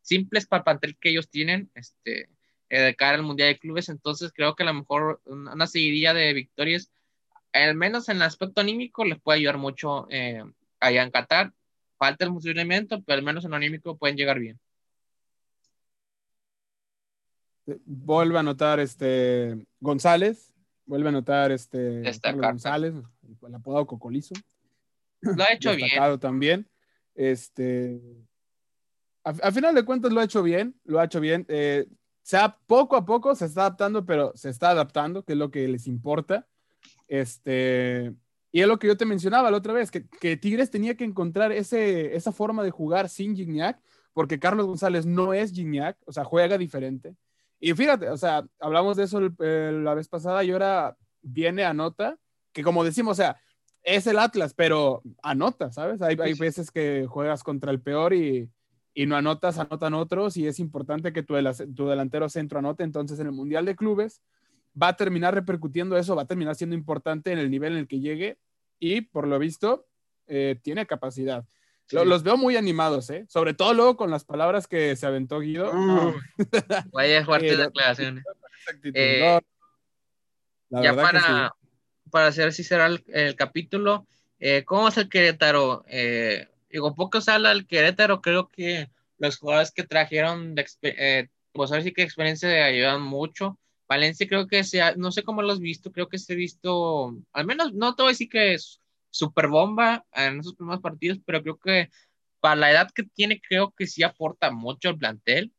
simples 0.02 0.48
para 0.48 0.60
el 0.62 0.64
plantel 0.64 0.98
que 0.98 1.10
ellos 1.10 1.30
tienen, 1.30 1.70
este, 1.76 2.30
eh, 2.70 2.82
de 2.82 2.96
cara 2.96 3.18
al 3.18 3.24
Mundial 3.24 3.50
de 3.50 3.60
Clubes, 3.60 3.90
entonces 3.90 4.32
creo 4.34 4.56
que 4.56 4.64
a 4.64 4.68
lo 4.68 4.74
mejor 4.74 5.22
una 5.26 5.68
seguidilla 5.68 6.14
de 6.14 6.34
victorias, 6.34 6.92
al 7.54 7.76
menos 7.76 8.10
en 8.10 8.18
el 8.18 8.24
aspecto 8.24 8.62
anímico, 8.62 9.04
les 9.06 9.20
puede 9.20 9.40
ayudar 9.40 9.58
mucho 9.58 10.08
eh, 10.10 10.44
allá 10.80 11.04
en 11.04 11.12
Qatar. 11.12 11.54
Falta 11.98 12.26
el 12.26 12.32
funcionamiento, 12.32 13.02
pero 13.04 13.18
al 13.18 13.26
menos 13.26 13.44
en 13.46 13.54
anímico 13.54 13.98
pueden 13.98 14.18
llegar 14.18 14.40
bien. 14.40 14.60
vuelve 17.86 18.38
a 18.38 18.40
anotar 18.40 18.80
este 18.80 19.66
González, 19.80 20.54
vuelve 20.86 21.08
a 21.08 21.10
anotar 21.10 21.52
este 21.52 22.04
González, 22.36 22.94
el 23.48 23.56
apodado 23.56 23.88
Cocolizo. 23.88 24.34
Lo 25.22 25.44
ha 25.44 25.48
hecho 25.54 25.76
bien. 25.76 26.20
también. 26.20 26.70
Este, 27.16 28.00
a, 29.24 29.52
final 29.52 29.76
de 29.76 29.84
cuentas 29.84 30.12
lo 30.12 30.22
ha 30.22 30.26
hecho 30.26 30.44
bien, 30.44 30.80
lo 30.86 31.00
ha 31.00 31.06
hecho 31.06 31.20
bien. 31.20 31.46
Eh, 31.50 31.88
poco 32.68 32.96
a 32.96 33.06
poco 33.06 33.36
se 33.36 33.46
está 33.46 33.62
adaptando, 33.62 34.06
pero 34.06 34.32
se 34.36 34.50
está 34.50 34.70
adaptando, 34.70 35.24
que 35.24 35.34
es 35.34 35.40
lo 35.40 35.52
que 35.52 35.68
les 35.68 35.88
importa. 35.88 36.48
Este, 37.08 38.14
y 38.52 38.62
es 38.62 38.68
lo 38.68 38.80
que 38.80 38.88
yo 38.88 38.98
te 38.98 39.06
mencionaba 39.06 39.52
la 39.52 39.58
otra 39.58 39.74
vez, 39.74 39.92
que, 39.92 40.08
que 40.08 40.38
Tigres 40.38 40.70
tenía 40.70 40.96
que 40.96 41.04
encontrar 41.04 41.52
ese, 41.52 42.16
esa 42.16 42.32
forma 42.32 42.64
de 42.64 42.72
jugar 42.72 43.10
sin 43.10 43.36
Gignac, 43.36 43.80
porque 44.14 44.40
Carlos 44.40 44.66
González 44.66 45.06
no 45.06 45.34
es 45.34 45.52
Gignac, 45.52 45.98
o 46.06 46.12
sea, 46.12 46.24
juega 46.24 46.58
diferente. 46.58 47.16
Y 47.60 47.74
fíjate, 47.74 48.10
o 48.10 48.18
sea, 48.18 48.46
hablamos 48.60 48.96
de 48.96 49.04
eso 49.04 49.20
la 49.20 49.94
vez 49.94 50.08
pasada 50.08 50.44
y 50.44 50.52
ahora 50.52 50.98
viene 51.22 51.66
anota, 51.66 52.18
que 52.60 52.64
como 52.64 52.84
decimos, 52.84 53.14
o 53.14 53.22
sea, 53.22 53.38
es 53.84 54.06
el 54.06 54.20
Atlas, 54.20 54.54
pero 54.54 55.02
anota, 55.24 55.72
¿sabes? 55.72 56.02
Hay, 56.02 56.18
hay 56.22 56.34
veces 56.34 56.72
que 56.72 57.06
juegas 57.08 57.42
contra 57.42 57.72
el 57.72 57.80
peor 57.80 58.14
y, 58.14 58.50
y, 58.94 59.06
no 59.06 59.16
anotas, 59.16 59.58
anotan 59.60 59.94
otros 59.94 60.36
y 60.36 60.46
es 60.46 60.60
importante 60.60 61.14
que 61.14 61.24
tu, 61.24 61.36
tu 61.74 61.88
delantero 61.88 62.28
centro 62.28 62.60
anote. 62.60 62.84
Entonces, 62.84 63.18
en 63.22 63.28
el 63.28 63.32
Mundial 63.32 63.64
de 63.64 63.78
Clubes 63.78 64.22
va 64.80 64.90
a 64.90 64.98
terminar 64.98 65.34
repercutiendo 65.34 65.98
eso, 65.98 66.18
va 66.18 66.24
a 66.24 66.28
terminar 66.28 66.56
siendo 66.56 66.76
importante 66.76 67.32
en 67.32 67.40
el 67.40 67.50
nivel 67.50 67.72
en 67.72 67.80
el 67.80 67.88
que 67.88 68.02
llegue 68.02 68.38
y, 68.78 69.00
por 69.00 69.26
lo 69.26 69.40
visto, 69.40 69.88
eh, 70.28 70.60
tiene 70.62 70.86
capacidad. 70.86 71.46
Los 71.92 72.24
veo 72.24 72.36
muy 72.36 72.58
animados, 72.58 73.10
¿eh? 73.10 73.26
Sobre 73.30 73.54
todo 73.54 73.74
luego 73.74 73.96
con 73.96 74.12
las 74.12 74.26
palabras 74.26 74.68
que 74.68 74.98
se 74.98 75.08
aventó 75.08 75.40
Guido. 75.40 75.72
Uh, 75.72 76.14
vaya 76.92 77.24
fuerte 77.24 77.56
la 77.58 77.66
declaración. 77.68 78.22
Eh, 78.84 79.40
ya 80.70 80.94
para, 80.94 81.56
para 82.10 82.28
hacer 82.28 82.54
si 82.54 82.64
será 82.64 82.88
el, 82.88 83.36
capítulo, 83.36 84.08
eh, 84.40 84.64
¿cómo 84.66 84.88
es 84.88 84.98
el 84.98 85.10
Querétaro? 85.10 85.84
Eh, 85.88 86.48
digo, 86.70 86.96
poco 86.96 87.22
se 87.22 87.32
habla 87.32 87.50
del 87.50 87.68
Querétaro, 87.68 88.22
creo 88.22 88.50
que 88.50 88.90
los 89.18 89.38
jugadores 89.38 89.72
que 89.72 89.84
trajeron, 89.84 90.56
de, 90.56 90.66
eh, 90.84 91.28
pues 91.52 91.72
ahora 91.72 91.84
sí 91.84 91.94
que 91.94 92.04
experiencia 92.04 92.66
ayudan 92.66 93.02
mucho. 93.02 93.60
Valencia 93.88 94.28
creo 94.28 94.48
que 94.48 94.64
sea, 94.64 94.96
no 94.96 95.12
sé 95.12 95.24
cómo 95.24 95.42
lo 95.42 95.52
has 95.52 95.60
visto, 95.60 95.92
creo 95.92 96.08
que 96.10 96.20
se 96.20 96.34
ha 96.34 96.36
visto, 96.36 97.16
al 97.34 97.46
menos 97.46 97.74
no 97.74 97.96
te 97.96 98.04
voy 98.04 98.12
decir 98.12 98.30
que 98.30 98.54
es 98.54 98.82
super 99.10 99.48
bomba 99.48 100.06
en 100.14 100.40
esos 100.40 100.56
primeros 100.56 100.82
partidos, 100.82 101.20
pero 101.26 101.42
creo 101.42 101.58
que 101.58 101.90
para 102.40 102.56
la 102.56 102.72
edad 102.72 102.92
que 102.94 103.04
tiene, 103.04 103.42
creo 103.42 103.74
que 103.76 103.88
sí 103.88 104.04
aporta 104.04 104.52
mucho 104.52 104.90
al 104.90 104.98
plantel. 104.98 105.52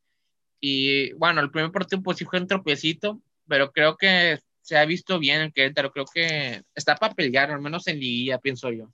Y 0.59 1.13
bueno, 1.13 1.41
el 1.41 1.51
primer 1.51 1.71
partido 1.71 2.01
pues 2.01 2.17
sí 2.17 2.25
fue 2.25 2.39
un 2.39 2.47
tropiecito, 2.47 3.21
pero 3.47 3.71
creo 3.71 3.97
que 3.97 4.39
se 4.71 4.77
ha 4.77 4.85
visto 4.85 5.19
bien 5.19 5.41
el 5.41 5.51
Querétaro. 5.51 5.91
Creo 5.91 6.05
que 6.05 6.63
está 6.73 6.95
para 6.95 7.13
pelear, 7.13 7.51
al 7.51 7.59
menos 7.59 7.85
en 7.89 7.99
Liguilla, 7.99 8.37
pienso 8.37 8.71
yo. 8.71 8.89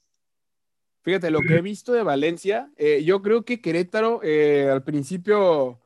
Fíjate, 1.03 1.29
lo 1.29 1.39
que 1.41 1.53
he 1.53 1.61
visto 1.61 1.93
de 1.93 2.01
Valencia, 2.01 2.71
eh, 2.77 3.03
yo 3.03 3.21
creo 3.21 3.45
que 3.45 3.61
Querétaro 3.61 4.19
eh, 4.23 4.67
al 4.71 4.83
principio, 4.83 5.79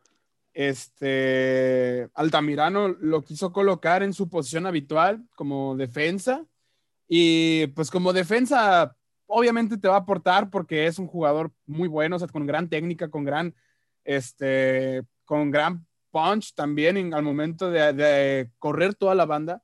este, 0.54 2.08
Altamirano 2.14 2.88
lo 2.88 3.22
quiso 3.22 3.52
colocar 3.52 4.02
en 4.02 4.14
su 4.14 4.30
posición 4.30 4.66
habitual 4.66 5.26
como 5.36 5.76
defensa 5.76 6.46
y 7.06 7.68
pues 7.76 7.92
como 7.92 8.14
defensa, 8.14 8.96
obviamente 9.28 9.78
te 9.78 9.90
va 9.90 9.96
a 9.96 10.00
aportar 10.00 10.50
porque 10.50 10.88
es 10.88 11.00
un 11.00 11.08
jugador 11.08 11.52
muy 11.66 11.90
bueno, 11.90 12.18
con 12.32 12.48
gran 12.48 12.70
técnica, 12.70 13.10
con 13.10 13.26
gran, 13.26 13.54
este, 14.06 15.04
con 15.26 15.52
gran 15.52 15.86
punch 16.12 16.54
también 16.54 17.14
al 17.14 17.24
momento 17.24 17.70
de, 17.70 18.50
correr 18.58 18.96
toda 18.96 19.16
la 19.16 19.26
banda. 19.26 19.62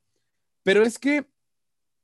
Pero 0.67 0.83
es 0.83 0.99
que 0.99 1.25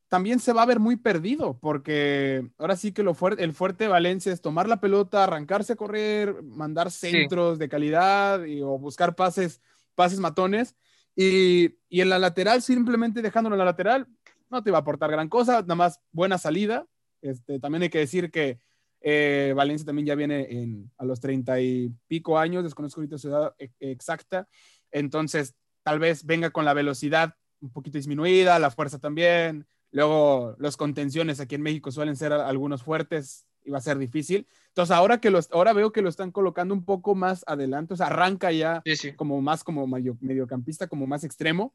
también 0.08 0.40
se 0.40 0.54
va 0.54 0.62
a 0.62 0.66
ver 0.66 0.80
muy 0.80 0.96
perdido, 0.96 1.60
porque 1.60 2.50
ahora 2.58 2.78
sí 2.78 2.94
que 2.94 3.04
lo 3.04 3.14
fuerte, 3.14 3.44
el 3.44 3.52
fuerte 3.52 3.84
de 3.84 3.90
Valencia 3.90 4.32
es 4.32 4.40
tomar 4.40 4.70
la 4.70 4.80
pelota, 4.80 5.22
arrancarse 5.22 5.74
a 5.74 5.76
correr, 5.76 6.42
mandar 6.44 6.90
centros 6.90 7.60
de 7.60 7.68
calidad 7.68 8.46
y, 8.46 8.62
o 8.62 8.80
buscar 8.80 9.16
pases, 9.16 9.60
pases 9.96 10.20
matones. 10.20 10.78
Y, 11.14 11.76
y, 11.90 12.00
en 12.00 12.08
la 12.08 12.20
lateral, 12.20 12.62
simplemente 12.62 13.22
dejándolo 13.22 13.58
en 13.58 13.60
la 13.60 13.66
lateral, 13.66 14.08
no 14.50 14.64
te 14.64 14.72
va 14.72 14.78
a 14.78 14.82
aportar 14.82 15.12
gran 15.12 15.28
cosa, 15.28 15.60
nada 15.64 15.76
más 15.76 16.00
buena 16.14 16.38
salida. 16.38 16.88
Este, 17.22 17.60
también 17.60 17.82
hay 17.84 17.90
que 17.90 18.00
decir 18.00 18.32
que 18.32 18.60
eh, 19.02 19.52
Valencia 19.58 19.86
también 19.86 20.06
ya 20.06 20.16
viene 20.16 20.48
en, 20.50 20.90
a 20.98 21.04
los 21.04 21.20
treinta 21.20 21.60
y 21.60 21.92
pico 22.08 22.40
años, 22.40 22.64
desconozco 22.64 23.02
ahorita 23.02 23.18
su 23.18 23.28
edad 23.28 23.56
e, 23.60 23.72
exacta, 23.82 24.48
entonces 24.90 25.54
tal 25.84 26.00
vez 26.00 26.26
venga 26.26 26.52
con 26.52 26.64
la 26.64 26.74
velocidad 26.74 27.36
un 27.64 27.72
poquito 27.72 27.98
disminuida, 27.98 28.60
la 28.60 28.70
fuerza 28.70 29.00
también, 29.00 29.66
luego 29.92 30.56
los 30.60 30.78
contenciones 30.78 31.40
aquí 31.40 31.56
en 31.56 31.62
México 31.62 31.92
suelen 31.92 32.16
ser 32.16 32.34
algunos 32.34 32.84
fuertes 32.84 33.46
y 33.66 33.72
va 33.72 33.78
a 33.78 33.82
ser 33.82 33.98
difícil. 33.98 34.46
Entonces 34.68 34.96
ahora 34.96 35.20
que 35.20 35.30
los, 35.30 35.50
ahora 35.52 35.74
veo 35.74 35.92
que 35.92 36.02
lo 36.02 36.10
están 36.10 36.32
colocando 36.32 36.74
un 36.74 36.84
poco 36.84 37.16
más 37.16 37.44
adelante, 37.48 37.94
o 37.94 37.98
sea, 37.98 38.08
arranca 38.08 38.52
ya 38.52 38.84
como 39.16 39.42
más 39.42 39.64
como 39.64 39.88
mediocampista, 39.88 40.88
como 40.88 41.08
más 41.08 41.24
extremo, 41.24 41.74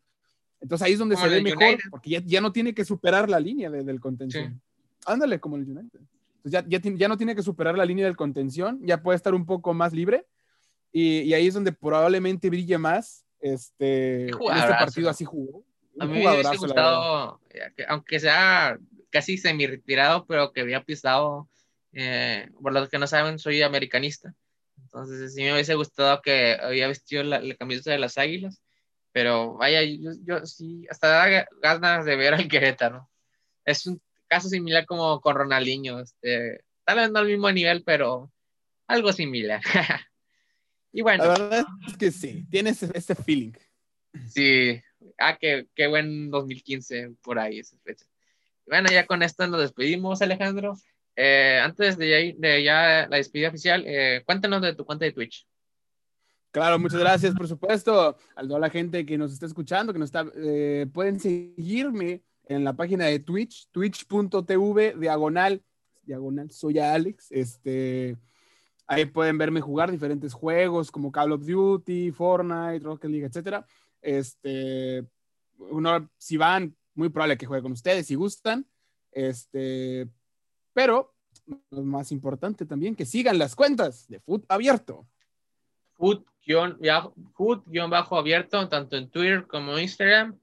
entonces 0.61 0.87
ahí 0.87 0.93
es 0.93 0.99
donde 0.99 1.17
se 1.17 1.29
ve 1.29 1.43
mejor, 1.43 1.79
porque 1.91 2.21
ya, 2.25 2.41
no 2.41 2.53
tiene 2.53 2.75
que 2.75 2.85
superar 2.85 3.29
la 3.29 3.41
línea 3.41 3.71
del 3.71 4.01
contención. 4.01 4.61
Ándale, 5.07 5.39
como 5.39 5.57
el 5.57 5.63
United. 5.63 6.01
Entonces 6.45 6.65
ya, 6.69 6.81
ya, 6.81 7.09
no 7.09 7.17
tiene 7.17 7.35
que 7.35 7.43
superar 7.43 7.77
la 7.77 7.85
línea 7.85 8.07
del 8.07 8.17
contención, 8.17 8.81
ya 8.83 9.03
puede 9.03 9.17
estar 9.17 9.35
un 9.35 9.47
poco 9.47 9.73
más 9.73 9.93
libre. 9.93 10.27
Y, 10.93 11.33
ahí 11.33 11.47
es 11.47 11.55
donde 11.55 11.73
probablemente 11.73 12.51
brille 12.51 12.79
más. 12.79 13.25
Este, 13.41 14.25
en 14.25 14.57
este 14.57 14.75
partido 14.79 15.09
así 15.09 15.25
jugó. 15.25 15.63
A 16.01 16.07
mí 16.07 16.19
me 16.19 16.33
hubiese 16.33 16.57
gustado, 16.57 17.41
aunque 17.89 18.21
sea 18.21 18.79
casi 19.11 19.39
semi-retirado, 19.39 20.27
pero 20.27 20.53
que 20.53 20.61
había 20.61 20.83
pisado. 20.83 21.49
Eh, 21.93 22.49
por 22.63 22.73
los 22.73 22.89
que 22.89 22.99
no 22.99 23.07
saben, 23.07 23.39
soy 23.39 23.63
americanista. 23.63 24.35
Entonces, 24.77 25.35
sí 25.35 25.43
me 25.43 25.53
hubiese 25.53 25.75
gustado 25.75 26.21
que 26.23 26.57
había 26.61 26.87
vestido 26.87 27.23
la, 27.23 27.41
la 27.41 27.55
camiseta 27.55 27.91
de 27.91 27.99
las 27.99 28.19
Águilas, 28.19 28.63
pero 29.13 29.55
vaya, 29.55 29.83
yo, 29.83 30.13
yo 30.25 30.47
sí, 30.47 30.87
hasta 30.91 31.09
da 31.09 31.49
ganas 31.63 32.05
de 32.05 32.17
ver 32.17 32.35
al 32.35 32.49
Querétaro. 32.49 33.09
Es 33.65 33.87
un 33.87 34.01
caso 34.29 34.49
similar 34.49 34.87
como 34.87 35.21
con 35.21 35.35
Ronaldinho, 35.35 36.01
este, 36.01 36.63
tal 36.85 36.99
vez 36.99 37.11
no 37.11 37.19
al 37.19 37.27
mismo 37.27 37.51
nivel, 37.51 37.83
pero 37.85 38.31
algo 38.87 39.13
similar. 39.13 39.61
y 40.93 41.03
bueno. 41.03 41.25
La 41.25 41.31
verdad 41.31 41.67
es 41.87 41.97
que 41.97 42.11
sí, 42.11 42.47
tienes 42.51 42.83
ese 42.83 43.15
feeling. 43.15 43.53
Sí, 44.29 44.81
ah, 45.19 45.37
qué, 45.39 45.67
qué 45.75 45.87
buen 45.87 46.31
2015 46.31 47.15
por 47.23 47.39
ahí 47.39 47.59
esa 47.59 47.77
fecha. 47.85 48.07
Bueno, 48.67 48.89
ya 48.91 49.07
con 49.07 49.23
esto 49.23 49.47
nos 49.47 49.61
despedimos, 49.61 50.21
Alejandro. 50.21 50.77
Eh, 51.17 51.59
antes 51.61 51.97
de 51.99 52.35
ya, 52.63 53.07
de 53.07 53.09
la 53.11 53.17
despedida 53.17 53.49
oficial, 53.49 53.83
eh, 53.87 54.23
cuéntanos 54.25 54.63
de 54.63 54.75
tu 54.75 54.85
cuenta 54.85 55.05
de 55.05 55.13
Twitch. 55.13 55.47
Claro, 56.51 56.79
muchas 56.79 57.01
gracias, 57.01 57.35
por 57.35 57.49
supuesto. 57.49 58.17
A 58.37 58.43
toda 58.43 58.59
la 58.59 58.71
gente 58.71 59.05
que 59.05 59.19
nos 59.19 59.33
está 59.33 59.47
escuchando, 59.47 59.93
que 59.93 59.99
nos 59.99 60.09
está, 60.09 60.27
eh, 60.37 60.87
pueden 60.93 61.19
seguirme 61.19 62.23
en 62.45 62.65
la 62.65 62.75
página 62.75 63.07
de 63.07 63.19
Twitch, 63.19 63.69
twitch.tv, 63.71 64.95
diagonal, 64.99 65.63
diagonal, 66.03 66.51
soy 66.51 66.79
Alex. 66.79 67.31
Este, 67.31 68.17
ahí 68.87 69.05
pueden 69.05 69.39
verme 69.39 69.61
jugar 69.61 69.91
diferentes 69.91 70.33
juegos 70.33 70.91
como 70.91 71.13
Call 71.13 71.33
of 71.33 71.45
Duty, 71.45 72.13
Fortnite, 72.13 72.81
Rocket 72.81 73.11
League, 73.11 73.27
etcétera. 73.27 73.67
Este, 74.01 75.05
uno, 75.59 76.09
si 76.19 76.37
van, 76.37 76.77
muy 76.95 77.09
probable 77.09 77.39
que 77.39 77.47
juegue 77.47 77.63
con 77.63 77.73
ustedes, 77.73 78.07
si 78.07 78.15
gustan. 78.15 78.67
Este, 79.13 80.09
pero 80.73 81.15
lo 81.71 81.83
más 81.83 82.13
importante 82.13 82.67
también, 82.67 82.95
que 82.95 83.07
sigan 83.07 83.39
las 83.39 83.55
cuentas 83.55 84.07
de 84.09 84.21
Food 84.21 84.45
Abierto. 84.49 85.07
Food-abierto, 87.35 88.69
tanto 88.69 88.97
en 88.97 89.11
Twitter 89.11 89.47
como 89.47 89.73
en 89.73 89.83
Instagram. 89.83 90.39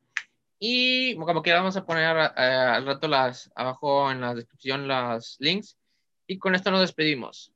Y 0.60 1.16
como 1.16 1.42
que 1.42 1.52
vamos 1.54 1.76
a 1.76 1.86
poner 1.86 2.18
eh, 2.38 2.42
al 2.42 2.86
rato 2.86 3.08
las, 3.08 3.52
abajo 3.56 4.12
en 4.12 4.22
la 4.22 4.34
descripción 4.34 4.88
los 4.88 5.38
links. 5.40 5.78
Y 6.28 6.38
con 6.38 6.56
esto 6.56 6.72
nos 6.72 6.82
despedimos. 6.82 7.52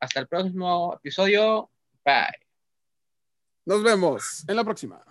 Hasta 0.00 0.20
el 0.20 0.28
próximo 0.28 0.94
episodio. 0.94 1.70
Bye. 2.04 2.46
Nos 3.64 3.82
vemos 3.82 4.44
en 4.48 4.56
la 4.56 4.64
próxima. 4.64 5.02